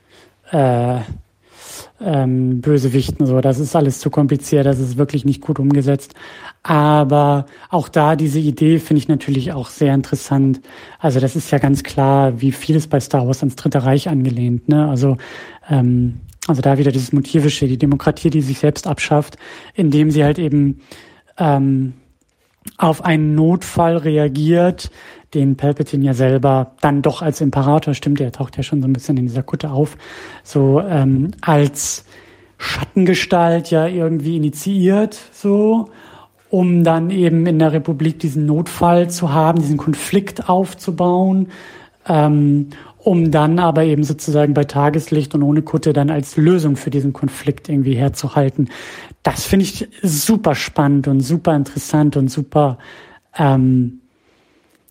äh, 0.51 0.99
ähm, 2.01 2.61
Bösewichten. 2.61 3.25
So, 3.25 3.41
das 3.41 3.59
ist 3.59 3.75
alles 3.75 3.99
zu 3.99 4.09
kompliziert, 4.09 4.65
das 4.65 4.79
ist 4.79 4.97
wirklich 4.97 5.25
nicht 5.25 5.41
gut 5.41 5.59
umgesetzt. 5.59 6.13
Aber 6.63 7.45
auch 7.69 7.89
da 7.89 8.15
diese 8.15 8.39
Idee 8.39 8.79
finde 8.79 8.99
ich 8.99 9.07
natürlich 9.07 9.53
auch 9.53 9.69
sehr 9.69 9.93
interessant. 9.93 10.61
Also 10.99 11.19
das 11.19 11.35
ist 11.35 11.51
ja 11.51 11.57
ganz 11.57 11.83
klar, 11.83 12.41
wie 12.41 12.51
vieles 12.51 12.87
bei 12.87 12.99
Star 12.99 13.25
Wars 13.27 13.39
ans 13.39 13.55
Dritte 13.55 13.83
Reich 13.83 14.09
angelehnt. 14.09 14.67
Ne? 14.69 14.87
Also 14.87 15.17
ähm, 15.69 16.19
also 16.47 16.61
da 16.61 16.77
wieder 16.77 16.91
dieses 16.91 17.11
Motivische, 17.11 17.67
die 17.67 17.77
Demokratie, 17.77 18.29
die 18.29 18.41
sich 18.41 18.59
selbst 18.59 18.87
abschafft, 18.87 19.37
indem 19.73 20.11
sie 20.11 20.23
halt 20.23 20.39
eben 20.39 20.79
ähm, 21.37 21.93
auf 22.77 23.03
einen 23.03 23.35
Notfall 23.35 23.97
reagiert, 23.97 24.91
den 25.33 25.57
Palpatine 25.57 26.05
ja 26.05 26.13
selber 26.13 26.71
dann 26.81 27.01
doch 27.01 27.21
als 27.21 27.41
Imperator, 27.41 27.93
stimmt, 27.93 28.21
er 28.21 28.31
taucht 28.31 28.57
ja 28.57 28.63
schon 28.63 28.81
so 28.81 28.87
ein 28.87 28.93
bisschen 28.93 29.17
in 29.17 29.27
dieser 29.27 29.43
Kutte 29.43 29.71
auf, 29.71 29.97
so 30.43 30.81
ähm, 30.81 31.31
als 31.41 32.05
Schattengestalt 32.57 33.69
ja 33.69 33.87
irgendwie 33.87 34.37
initiiert, 34.37 35.19
so, 35.31 35.89
um 36.49 36.83
dann 36.83 37.09
eben 37.09 37.45
in 37.45 37.59
der 37.59 37.73
Republik 37.73 38.19
diesen 38.19 38.45
Notfall 38.45 39.09
zu 39.09 39.33
haben, 39.33 39.59
diesen 39.59 39.77
Konflikt 39.77 40.49
aufzubauen, 40.49 41.49
ähm, 42.07 42.69
um 43.07 43.31
dann 43.31 43.57
aber 43.57 43.85
eben 43.85 44.03
sozusagen 44.03 44.53
bei 44.53 44.65
Tageslicht 44.65 45.33
und 45.33 45.41
ohne 45.41 45.61
Kutte 45.61 45.93
dann 45.93 46.09
als 46.09 46.35
Lösung 46.35 46.75
für 46.75 46.89
diesen 46.89 47.13
Konflikt 47.13 47.69
irgendwie 47.69 47.95
herzuhalten. 47.95 48.67
Das 49.23 49.45
finde 49.45 49.63
ich 49.63 49.87
super 50.03 50.55
spannend 50.55 51.07
und 51.07 51.21
super 51.21 51.55
interessant 51.55 52.17
und 52.17 52.27
super 52.29 52.77
ähm, 53.37 54.01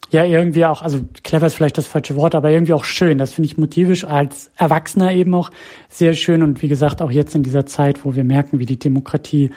ja 0.08 0.24
irgendwie 0.24 0.64
auch, 0.64 0.80
also 0.80 1.00
clever 1.24 1.46
ist 1.46 1.56
vielleicht 1.56 1.76
das 1.76 1.86
falsche 1.86 2.16
Wort, 2.16 2.34
aber 2.34 2.50
irgendwie 2.50 2.72
auch 2.72 2.84
schön. 2.84 3.18
Das 3.18 3.34
finde 3.34 3.48
ich 3.48 3.58
motivisch 3.58 4.04
als 4.04 4.50
Erwachsener 4.56 5.12
eben 5.12 5.34
auch 5.34 5.50
sehr 5.90 6.14
schön 6.14 6.42
und 6.42 6.62
wie 6.62 6.68
gesagt 6.68 7.02
auch 7.02 7.10
jetzt 7.10 7.34
in 7.34 7.42
dieser 7.42 7.66
Zeit, 7.66 8.06
wo 8.06 8.14
wir 8.14 8.24
merken, 8.24 8.58
wie 8.58 8.66
die 8.66 8.78
Demokratie 8.78 9.50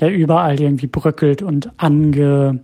ja 0.00 0.08
überall 0.08 0.60
irgendwie 0.60 0.86
bröckelt 0.86 1.42
und 1.42 1.72
ange, 1.78 2.60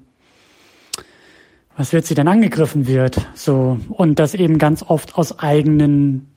was 1.77 1.93
wird 1.93 2.07
sie 2.07 2.15
denn 2.15 2.29
angegriffen 2.29 2.87
wird, 2.87 3.27
so 3.35 3.79
und 3.89 4.19
das 4.19 4.35
eben 4.35 4.59
ganz 4.59 4.83
oft 4.83 5.17
aus 5.17 5.39
eigenen 5.39 6.29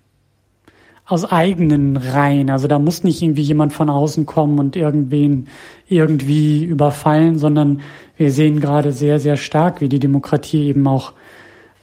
aus 1.07 1.23
eigenen 1.23 1.95
Reihen. 1.95 2.49
Also 2.49 2.67
da 2.67 2.79
muss 2.79 3.03
nicht 3.03 3.21
irgendwie 3.21 3.41
jemand 3.41 3.71
von 3.71 3.89
außen 3.89 4.25
kommen 4.25 4.59
und 4.59 4.75
irgendwen 4.75 5.47
irgendwie 5.87 6.65
überfallen, 6.65 7.39
sondern 7.39 7.79
wir 8.17 8.31
sehen 8.31 8.59
gerade 8.59 8.91
sehr, 8.91 9.19
sehr 9.19 9.37
stark, 9.37 9.79
wie 9.79 9.87
die 9.87 9.99
Demokratie 9.99 10.65
eben 10.67 10.85
auch 10.85 11.13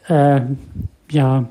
äh, 0.08 0.42
ja 1.10 1.48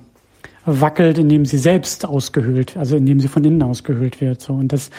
wackelt, 0.66 1.18
indem 1.18 1.46
sie 1.46 1.58
selbst 1.58 2.06
ausgehöhlt, 2.06 2.78
also 2.78 2.96
indem 2.96 3.20
sie 3.20 3.28
von 3.28 3.44
innen 3.44 3.64
ausgehöhlt 3.64 4.22
wird. 4.22 4.42
So 4.42 4.54
und 4.54 4.72
das, 4.72 4.92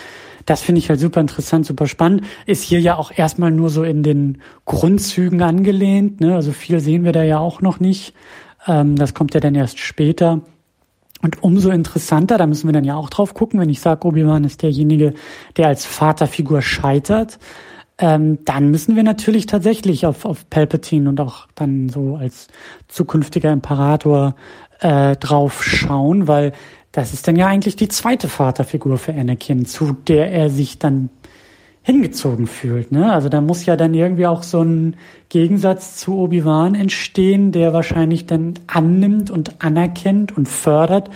das 0.47 0.63
finde 0.63 0.79
ich 0.81 0.89
halt 0.89 1.01
super 1.01 1.21
interessant, 1.21 1.67
super 1.67 1.87
spannend. 1.87 2.23
Ist 2.47 2.63
hier 2.63 2.81
ja 2.81 2.97
auch 2.97 3.13
erstmal 3.15 3.51
nur 3.51 3.71
so 3.71 3.83
in 3.83 4.03
den 4.03 4.39
Grundzügen 4.65 5.43
angelehnt. 5.43 6.21
Ne? 6.21 6.35
Also 6.35 6.53
viel 6.53 6.81
sehen 6.81 7.05
wir 7.05 7.13
da 7.13 7.23
ja 7.23 7.39
auch 7.39 7.61
noch 7.61 7.81
nicht. 7.81 8.15
Ähm, 8.67 8.97
das 8.97 9.15
kommt 9.15 9.35
ja 9.35 9.41
dann 9.41 9.55
erst 9.55 9.79
später. 9.79 10.43
Und 11.23 11.43
umso 11.43 11.71
interessanter, 11.71 12.37
da 12.37 12.47
müssen 12.47 12.69
wir 12.69 12.75
dann 12.75 12.85
ja 12.85 12.97
auch 12.97 13.09
drauf 13.09 13.33
gucken, 13.33 13.59
wenn 13.59 13.71
ich 13.71 13.81
sage, 13.81 14.07
Obi-Wan 14.07 14.45
ist 14.45 14.63
derjenige, 14.63 15.15
der 15.57 15.69
als 15.69 15.87
Vaterfigur 15.87 16.61
scheitert, 16.61 17.39
ähm, 17.97 18.45
dann 18.45 18.71
müssen 18.71 18.97
wir 18.97 19.05
natürlich 19.05 19.47
tatsächlich 19.47 20.05
auf, 20.05 20.25
auf 20.25 20.51
Palpatine 20.51 21.09
und 21.09 21.21
auch 21.21 21.47
dann 21.55 21.89
so 21.89 22.17
als 22.17 22.49
zukünftiger 22.89 23.53
Imperator 23.53 24.35
äh, 24.81 25.17
drauf 25.17 25.65
schauen, 25.65 26.29
weil 26.29 26.53
das 26.95 27.13
ist 27.13 27.27
dann 27.27 27.35
ja 27.35 27.49
eigentlich 27.49 27.75
die 27.75 27.89
zweite 27.89 28.29
Vaterfigur 28.29 28.99
für 28.99 29.13
Anakin, 29.13 29.67
zu 29.67 29.97
der 30.07 30.31
er 30.31 30.49
sich 30.49 30.79
dann 30.79 31.11
hingezogen 31.83 32.47
fühlt. 32.47 32.93
Ne? 32.93 33.13
Also 33.13 33.29
da 33.29 33.41
muss 33.41 33.67
ja 33.67 33.77
dann 33.77 33.95
irgendwie 33.95 34.29
auch 34.29 34.45
so 34.45 34.63
ein 34.63 34.95
Gegensatz 35.29 35.97
zu 35.97 36.17
Obi-Wan 36.17 36.77
entstehen, 36.77 37.51
der 37.51 37.73
wahrscheinlich 37.73 38.27
dann 38.27 38.55
annimmt 38.69 39.33
und 39.33 39.61
anerkennt 39.63 40.37
und 40.37 40.49
fördert, 40.49 41.11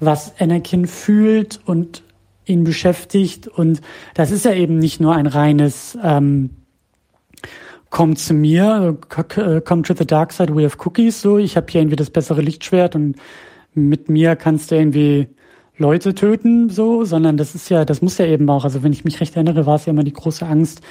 was 0.00 0.34
Anakin 0.40 0.88
fühlt 0.88 1.60
und 1.64 2.02
ihn 2.44 2.64
beschäftigt. 2.64 3.46
Und 3.46 3.82
das 4.14 4.32
ist 4.32 4.44
ja 4.44 4.52
eben 4.52 4.78
nicht 4.78 5.00
nur 5.00 5.14
ein 5.14 5.28
reines 5.28 5.96
ähm, 6.02 6.50
Komm 7.88 8.16
zu 8.16 8.34
mir, 8.34 8.98
äh, 9.16 9.60
come 9.60 9.82
to 9.82 9.94
the 9.94 10.06
dark 10.06 10.32
side, 10.32 10.54
we 10.54 10.64
have 10.64 10.76
cookies. 10.84 11.20
So, 11.20 11.38
ich 11.38 11.56
habe 11.56 11.66
hier 11.70 11.80
irgendwie 11.80 11.96
das 11.96 12.10
bessere 12.10 12.40
Lichtschwert 12.40 12.94
und 12.94 13.16
mit 13.74 14.08
mir 14.08 14.36
kannst 14.36 14.70
du 14.70 14.76
irgendwie 14.76 15.28
Leute 15.76 16.14
töten, 16.14 16.68
so, 16.68 17.04
sondern 17.04 17.36
das 17.36 17.54
ist 17.54 17.70
ja, 17.70 17.84
das 17.84 18.02
muss 18.02 18.18
ja 18.18 18.26
eben 18.26 18.48
auch, 18.50 18.64
also 18.64 18.82
wenn 18.82 18.92
ich 18.92 19.04
mich 19.04 19.20
recht 19.20 19.34
erinnere, 19.34 19.64
war 19.64 19.76
es 19.76 19.86
ja 19.86 19.92
immer 19.92 20.04
die 20.04 20.12
große 20.12 20.46
Angst, 20.46 20.82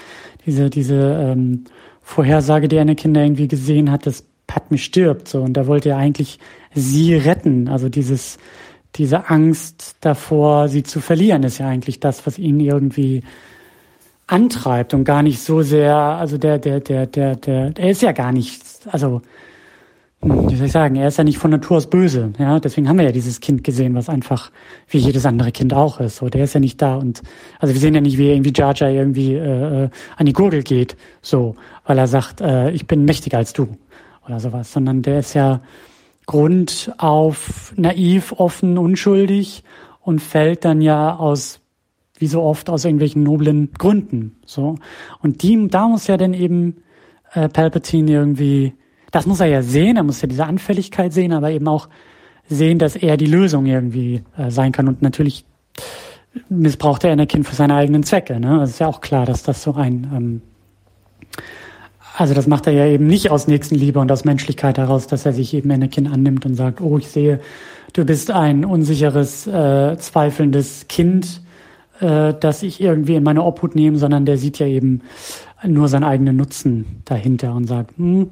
diese, 0.46 0.70
diese 0.70 0.96
ähm, 0.96 1.65
Vorhersage, 2.02 2.68
die 2.68 2.80
eine 2.80 2.96
Kinder 2.96 3.22
irgendwie 3.22 3.48
gesehen 3.48 3.92
hat, 3.92 4.08
dass 4.08 4.26
Padme 4.48 4.80
stirbt, 4.80 5.28
so, 5.28 5.42
und 5.42 5.54
da 5.54 5.68
wollte 5.68 5.89
er 5.89 5.98
eigentlich 5.98 6.39
sie 6.74 7.13
retten, 7.13 7.68
also 7.68 7.88
dieses, 7.88 8.39
diese 8.96 9.30
Angst 9.30 9.98
davor, 10.02 10.70
sie 10.70 10.82
zu 10.82 11.02
verlieren, 11.02 11.44
ist 11.44 11.60
ja 11.60 11.68
eigentlich 11.68 12.00
das, 12.00 12.26
was 12.26 12.39
ihn 12.39 12.60
irgendwie 12.60 13.22
antreibt 14.26 14.96
und 14.96 15.04
gar 15.04 15.22
nicht 15.22 15.39
so 15.39 15.62
sehr, 15.62 15.96
also 15.96 16.39
der, 16.39 16.58
der, 16.58 16.80
der, 16.80 17.06
der, 17.06 17.36
der, 17.36 17.74
er 17.78 17.92
ist 17.92 18.02
ja 18.02 18.12
gar 18.12 18.32
nicht, 18.32 18.63
also 18.88 19.22
wie 20.21 20.55
soll 20.55 20.65
ich 20.65 20.73
sagen, 20.73 20.97
er 20.97 21.08
ist 21.08 21.17
ja 21.17 21.23
nicht 21.23 21.38
von 21.38 21.51
Natur 21.51 21.77
aus 21.77 21.88
böse, 21.88 22.34
ja, 22.38 22.60
deswegen 22.60 22.89
haben 22.89 22.97
wir 22.97 23.05
ja 23.05 23.12
dieses 23.13 23.39
Kind 23.39 23.63
gesehen, 23.63 23.95
was 23.95 24.10
einfach 24.10 24.51
wie 24.89 24.97
jedes 24.97 25.25
andere 25.25 25.53
Kind 25.53 25.73
auch 25.73 25.99
ist, 26.01 26.17
so, 26.17 26.27
der 26.27 26.43
ist 26.43 26.53
ja 26.53 26.60
nicht 26.60 26.82
da 26.82 26.95
und, 26.95 27.21
also 27.60 27.73
wir 27.73 27.79
sehen 27.79 27.95
ja 27.95 28.01
nicht, 28.01 28.17
wie 28.17 28.29
irgendwie 28.29 28.51
Jar 28.53 28.75
Jar 28.75 28.89
irgendwie 28.89 29.36
äh, 29.36 29.86
äh, 29.86 29.89
an 30.17 30.25
die 30.25 30.34
Gurgel 30.34 30.63
geht, 30.63 30.97
so, 31.21 31.55
weil 31.86 31.97
er 31.97 32.08
sagt, 32.08 32.41
äh, 32.41 32.71
ich 32.71 32.86
bin 32.86 33.05
mächtiger 33.05 33.38
als 33.38 33.53
du 33.53 33.77
oder 34.25 34.41
sowas, 34.41 34.73
sondern 34.73 35.01
der 35.03 35.19
ist 35.19 35.36
ja 35.36 35.62
Grund 36.25 36.91
auf 36.97 37.73
naiv, 37.77 38.34
offen, 38.34 38.77
unschuldig 38.77 39.63
und 40.01 40.19
fällt 40.19 40.65
dann 40.65 40.82
ja 40.82 41.15
aus, 41.15 41.62
wie 42.17 42.27
so 42.27 42.43
oft, 42.43 42.69
aus 42.69 42.84
irgendwelchen 42.84 43.23
noblen 43.23 43.71
Gründen, 43.71 44.36
so. 44.45 44.75
Und 45.21 45.43
die, 45.43 45.69
da 45.69 45.88
muss 45.88 46.08
ja 46.08 46.17
dann 46.17 46.34
eben 46.34 46.84
äh, 47.34 47.47
Palpatine 47.47 48.12
irgendwie 48.12 48.73
das 49.12 49.26
muss 49.26 49.39
er 49.39 49.48
ja 49.48 49.62
sehen, 49.62 49.98
er 49.98 50.04
muss 50.04 50.22
ja 50.22 50.28
diese 50.28 50.45
Anfälligkeit 50.45 51.13
sehen, 51.13 51.34
aber 51.34 51.52
eben 51.52 51.67
auch 51.67 51.89
sehen, 52.48 52.80
dass 52.80 52.95
er 52.95 53.17
die 53.17 53.26
Lösung 53.26 53.65
irgendwie 53.65 54.24
äh, 54.38 54.50
sein 54.50 54.72
kann. 54.72 54.88
Und 54.88 55.02
natürlich 55.02 55.45
missbraucht 56.50 57.04
er 57.04 57.12
Anakin 57.12 57.43
für 57.43 57.56
seine 57.56 57.76
eigenen 57.76 58.04
Zwecke. 58.04 58.39
Ne? 58.39 58.58
Das 58.60 58.72
ist 58.72 58.80
ja 58.80 58.88
auch 58.88 59.02
klar, 59.02 59.26
dass 59.26 59.43
das 59.43 59.63
so 59.63 59.74
ein... 59.74 60.12
Ähm, 60.15 60.41
also 62.17 62.34
das 62.34 62.48
macht 62.48 62.67
er 62.67 62.74
ja 62.74 62.86
eben 62.86 63.08
nicht 63.08 63.32
aus 63.32 63.48
Nächstenliebe 63.48 63.98
und 63.98 64.12
aus 64.12 64.26
Menschlichkeit 64.26 64.78
heraus, 64.78 65.08
dass 65.08 65.26
er 65.26 65.32
sich 65.32 65.54
eben 65.54 65.72
Anakin 65.72 66.08
annimmt 66.08 66.45
und 66.45 66.56
sagt, 66.56 66.82
oh, 66.82 66.98
ich 66.98 67.08
sehe, 67.08 67.39
du 67.93 68.04
bist 68.04 68.30
ein 68.30 68.65
unsicheres, 68.65 69.48
äh, 69.48 69.95
zweifelndes 69.98 70.88
Kind, 70.89 71.41
äh, 72.02 72.34
das 72.38 72.62
ich 72.62 72.82
irgendwie 72.82 73.15
in 73.15 73.24
meine 73.24 73.43
Obhut 73.43 73.74
nehme, 73.74 73.98
sondern 73.98 74.26
der 74.26 74.38
sieht 74.38 74.60
ja 74.60 74.67
eben 74.67 75.02
nur 75.65 75.88
seinen 75.88 76.04
eigenen 76.04 76.36
Nutzen 76.36 77.02
dahinter 77.06 77.54
und 77.54 77.67
sagt, 77.67 77.98
hm, 77.98 78.32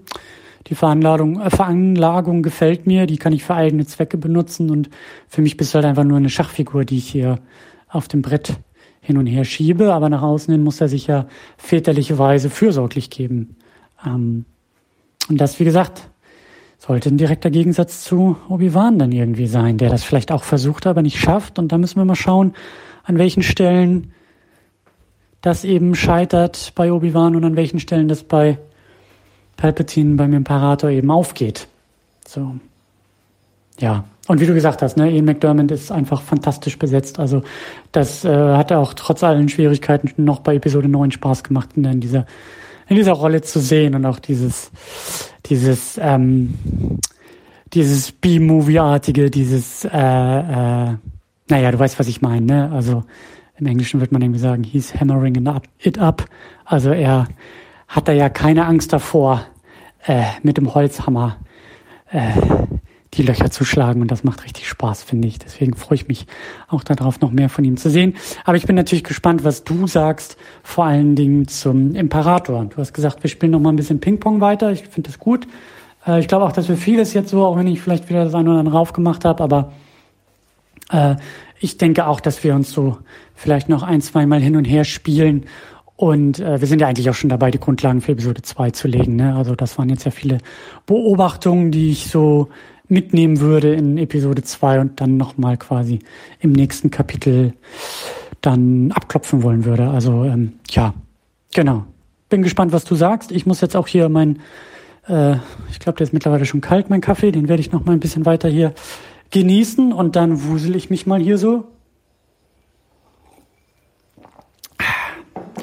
die 0.67 0.75
Veranlagung, 0.75 1.41
äh, 1.41 1.49
Veranlagung 1.49 2.43
gefällt 2.43 2.87
mir, 2.87 3.07
die 3.07 3.17
kann 3.17 3.33
ich 3.33 3.43
für 3.43 3.55
eigene 3.55 3.85
Zwecke 3.85 4.17
benutzen 4.17 4.69
und 4.69 4.89
für 5.27 5.41
mich 5.41 5.57
bist 5.57 5.73
du 5.73 5.75
halt 5.75 5.85
einfach 5.85 6.03
nur 6.03 6.17
eine 6.17 6.29
Schachfigur, 6.29 6.85
die 6.85 6.97
ich 6.97 7.09
hier 7.09 7.39
auf 7.89 8.07
dem 8.07 8.21
Brett 8.21 8.57
hin 9.01 9.17
und 9.17 9.25
her 9.25 9.45
schiebe, 9.45 9.93
aber 9.93 10.09
nach 10.09 10.21
außen 10.21 10.51
hin 10.51 10.63
muss 10.63 10.81
er 10.81 10.89
sich 10.89 11.07
ja 11.07 11.27
väterlicherweise 11.57 12.49
fürsorglich 12.49 13.09
geben. 13.09 13.55
Ähm, 14.05 14.45
und 15.29 15.39
das, 15.39 15.59
wie 15.59 15.63
gesagt, 15.63 16.09
sollte 16.77 17.09
ein 17.09 17.17
direkter 17.17 17.49
Gegensatz 17.49 18.03
zu 18.03 18.37
Obi-Wan 18.49 18.99
dann 18.99 19.11
irgendwie 19.11 19.47
sein, 19.47 19.77
der 19.77 19.89
das 19.89 20.03
vielleicht 20.03 20.31
auch 20.31 20.43
versucht, 20.43 20.85
aber 20.85 21.01
nicht 21.01 21.19
schafft. 21.19 21.57
Und 21.57 21.71
da 21.71 21.77
müssen 21.77 21.97
wir 21.97 22.05
mal 22.05 22.15
schauen, 22.15 22.53
an 23.03 23.17
welchen 23.17 23.43
Stellen 23.43 24.11
das 25.41 25.63
eben 25.63 25.95
scheitert 25.95 26.73
bei 26.75 26.91
Obi-Wan 26.91 27.35
und 27.35 27.45
an 27.45 27.55
welchen 27.55 27.79
Stellen 27.79 28.07
das 28.07 28.23
bei 28.23 28.59
Palpatine 29.57 30.15
beim 30.15 30.33
Imperator 30.33 30.89
eben 30.89 31.11
aufgeht. 31.11 31.67
So. 32.25 32.55
Ja. 33.79 34.05
Und 34.27 34.41
wie 34.41 34.45
du 34.45 34.53
gesagt 34.53 34.81
hast, 34.81 34.97
ne, 34.97 35.09
Ian 35.09 35.25
McDermott 35.25 35.71
ist 35.71 35.91
einfach 35.91 36.21
fantastisch 36.21 36.77
besetzt. 36.77 37.17
Also 37.17 37.43
das 37.91 38.25
äh, 38.25 38.29
hat 38.29 38.71
auch 38.71 38.93
trotz 38.93 39.23
allen 39.23 39.47
Schwierigkeiten 39.49 40.11
noch 40.23 40.39
bei 40.39 40.55
Episode 40.55 40.89
9 40.89 41.11
Spaß 41.11 41.43
gemacht, 41.43 41.69
ihn 41.75 41.85
in 41.85 41.99
dieser 42.01 42.25
in 42.89 42.95
dieser 42.95 43.13
Rolle 43.13 43.41
zu 43.41 43.59
sehen 43.59 43.95
und 43.95 44.05
auch 44.05 44.19
dieses 44.19 44.71
dieses 45.45 45.97
ähm, 46.01 46.53
dieses 47.73 48.11
B-Movie-artige, 48.11 49.29
dieses 49.29 49.85
äh, 49.85 49.89
äh, 49.89 50.95
naja, 51.49 51.71
du 51.71 51.79
weißt, 51.79 51.99
was 51.99 52.07
ich 52.07 52.21
meine, 52.21 52.45
ne? 52.45 52.71
Also 52.71 53.03
im 53.57 53.65
Englischen 53.65 53.99
wird 53.99 54.11
man 54.11 54.21
irgendwie 54.21 54.39
sagen, 54.39 54.63
he's 54.63 54.93
hammering 54.93 55.47
it 55.79 55.97
up. 55.97 56.25
Also 56.65 56.91
er 56.91 57.27
hat 57.87 58.07
er 58.07 58.13
ja 58.13 58.29
keine 58.29 58.65
Angst 58.65 58.93
davor, 58.93 59.45
äh, 60.05 60.23
mit 60.43 60.57
dem 60.57 60.73
Holzhammer 60.73 61.37
äh, 62.11 62.31
die 63.13 63.23
Löcher 63.23 63.49
zu 63.49 63.65
schlagen. 63.65 64.01
Und 64.01 64.11
das 64.11 64.23
macht 64.23 64.43
richtig 64.43 64.67
Spaß, 64.67 65.03
finde 65.03 65.27
ich. 65.27 65.39
Deswegen 65.39 65.75
freue 65.75 65.95
ich 65.95 66.07
mich 66.07 66.27
auch 66.67 66.83
darauf, 66.83 67.19
noch 67.21 67.31
mehr 67.31 67.49
von 67.49 67.63
ihm 67.63 67.77
zu 67.77 67.89
sehen. 67.89 68.15
Aber 68.43 68.57
ich 68.57 68.65
bin 68.65 68.75
natürlich 68.75 69.03
gespannt, 69.03 69.43
was 69.43 69.63
du 69.63 69.87
sagst, 69.87 70.37
vor 70.63 70.85
allen 70.85 71.15
Dingen 71.15 71.47
zum 71.47 71.95
Imperator. 71.95 72.65
Du 72.65 72.77
hast 72.77 72.93
gesagt, 72.93 73.23
wir 73.23 73.29
spielen 73.29 73.51
noch 73.51 73.59
mal 73.59 73.69
ein 73.69 73.75
bisschen 73.77 73.99
Ping-Pong 73.99 74.41
weiter. 74.41 74.71
Ich 74.71 74.83
finde 74.87 75.09
das 75.09 75.19
gut. 75.19 75.47
Äh, 76.05 76.19
ich 76.19 76.27
glaube 76.27 76.45
auch, 76.45 76.51
dass 76.51 76.69
wir 76.69 76.77
vieles 76.77 77.13
jetzt 77.13 77.29
so, 77.29 77.45
auch 77.45 77.57
wenn 77.57 77.67
ich 77.67 77.81
vielleicht 77.81 78.09
wieder 78.09 78.23
das 78.23 78.35
eine 78.35 78.49
oder 78.49 78.59
andere 78.59 78.75
raufgemacht 78.75 79.25
habe, 79.25 79.43
aber 79.43 79.73
äh, 80.91 81.15
ich 81.59 81.77
denke 81.77 82.05
auch, 82.05 82.19
dass 82.19 82.43
wir 82.43 82.53
uns 82.53 82.71
so 82.71 82.97
vielleicht 83.33 83.67
noch 83.67 83.83
ein, 83.83 84.01
zweimal 84.01 84.39
hin 84.39 84.55
und 84.55 84.65
her 84.65 84.83
spielen 84.83 85.45
Und 85.97 86.39
äh, 86.39 86.61
wir 86.61 86.67
sind 86.67 86.79
ja 86.79 86.87
eigentlich 86.87 87.09
auch 87.09 87.15
schon 87.15 87.29
dabei, 87.31 87.49
die 87.49 87.59
Grundlagen 87.59 88.01
für 88.01 88.11
Episode 88.13 88.43
2 88.43 88.71
zu 88.71 88.87
legen. 88.87 89.15
Ne? 89.15 89.35
Also 89.35 89.55
das 89.55 89.77
waren 89.79 89.89
jetzt 89.89 90.05
ja 90.05 90.11
viele 90.11 90.37
Beobachtungen, 90.85 91.71
die 91.71 91.89
ich 91.89 92.07
so 92.07 92.49
mitnehmen 92.87 93.39
würde 93.39 93.73
in 93.73 93.97
Episode 93.97 94.43
2 94.43 94.79
und 94.79 95.01
dann 95.01 95.17
nochmal 95.17 95.57
quasi 95.57 95.99
im 96.39 96.51
nächsten 96.51 96.91
Kapitel 96.91 97.53
dann 98.41 98.91
abklopfen 98.91 99.41
wollen 99.41 99.65
würde. 99.65 99.89
Also 99.89 100.23
ähm, 100.23 100.53
ja, 100.69 100.93
genau. 101.53 101.85
Bin 102.29 102.43
gespannt, 102.43 102.71
was 102.71 102.83
du 102.83 102.93
sagst. 102.93 103.31
Ich 103.31 103.47
muss 103.47 103.61
jetzt 103.61 103.75
auch 103.75 103.87
hier 103.87 104.07
mein, 104.07 104.39
äh, 105.07 105.37
ich 105.71 105.79
glaube, 105.79 105.97
der 105.97 106.05
ist 106.05 106.13
mittlerweile 106.13 106.45
schon 106.45 106.61
kalt, 106.61 106.91
mein 106.91 107.01
Kaffee. 107.01 107.31
Den 107.31 107.49
werde 107.49 107.61
ich 107.61 107.71
noch 107.71 107.85
mal 107.85 107.93
ein 107.93 107.99
bisschen 107.99 108.27
weiter 108.27 108.49
hier 108.49 108.73
genießen 109.31 109.91
und 109.91 110.15
dann 110.15 110.43
wusel 110.43 110.75
ich 110.75 110.91
mich 110.91 111.07
mal 111.07 111.19
hier 111.19 111.39
so. 111.39 111.65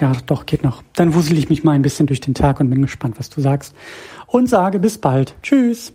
Ja, 0.01 0.13
doch, 0.27 0.47
geht 0.47 0.65
noch. 0.65 0.83
Dann 0.95 1.15
wusel 1.15 1.39
ich 1.39 1.49
mich 1.49 1.65
mal 1.65 1.73
ein 1.73 1.83
bisschen 1.83 2.07
durch 2.07 2.21
den 2.21 2.35
Tag 2.35 2.61
und 2.61 2.71
bin 2.71 2.83
gespannt, 2.83 3.19
was 3.19 3.31
du 3.31 3.41
sagst. 3.41 3.75
Und 4.27 4.49
sage 4.49 4.79
bis 4.79 4.99
bald. 4.99 5.37
Tschüss. 5.43 5.93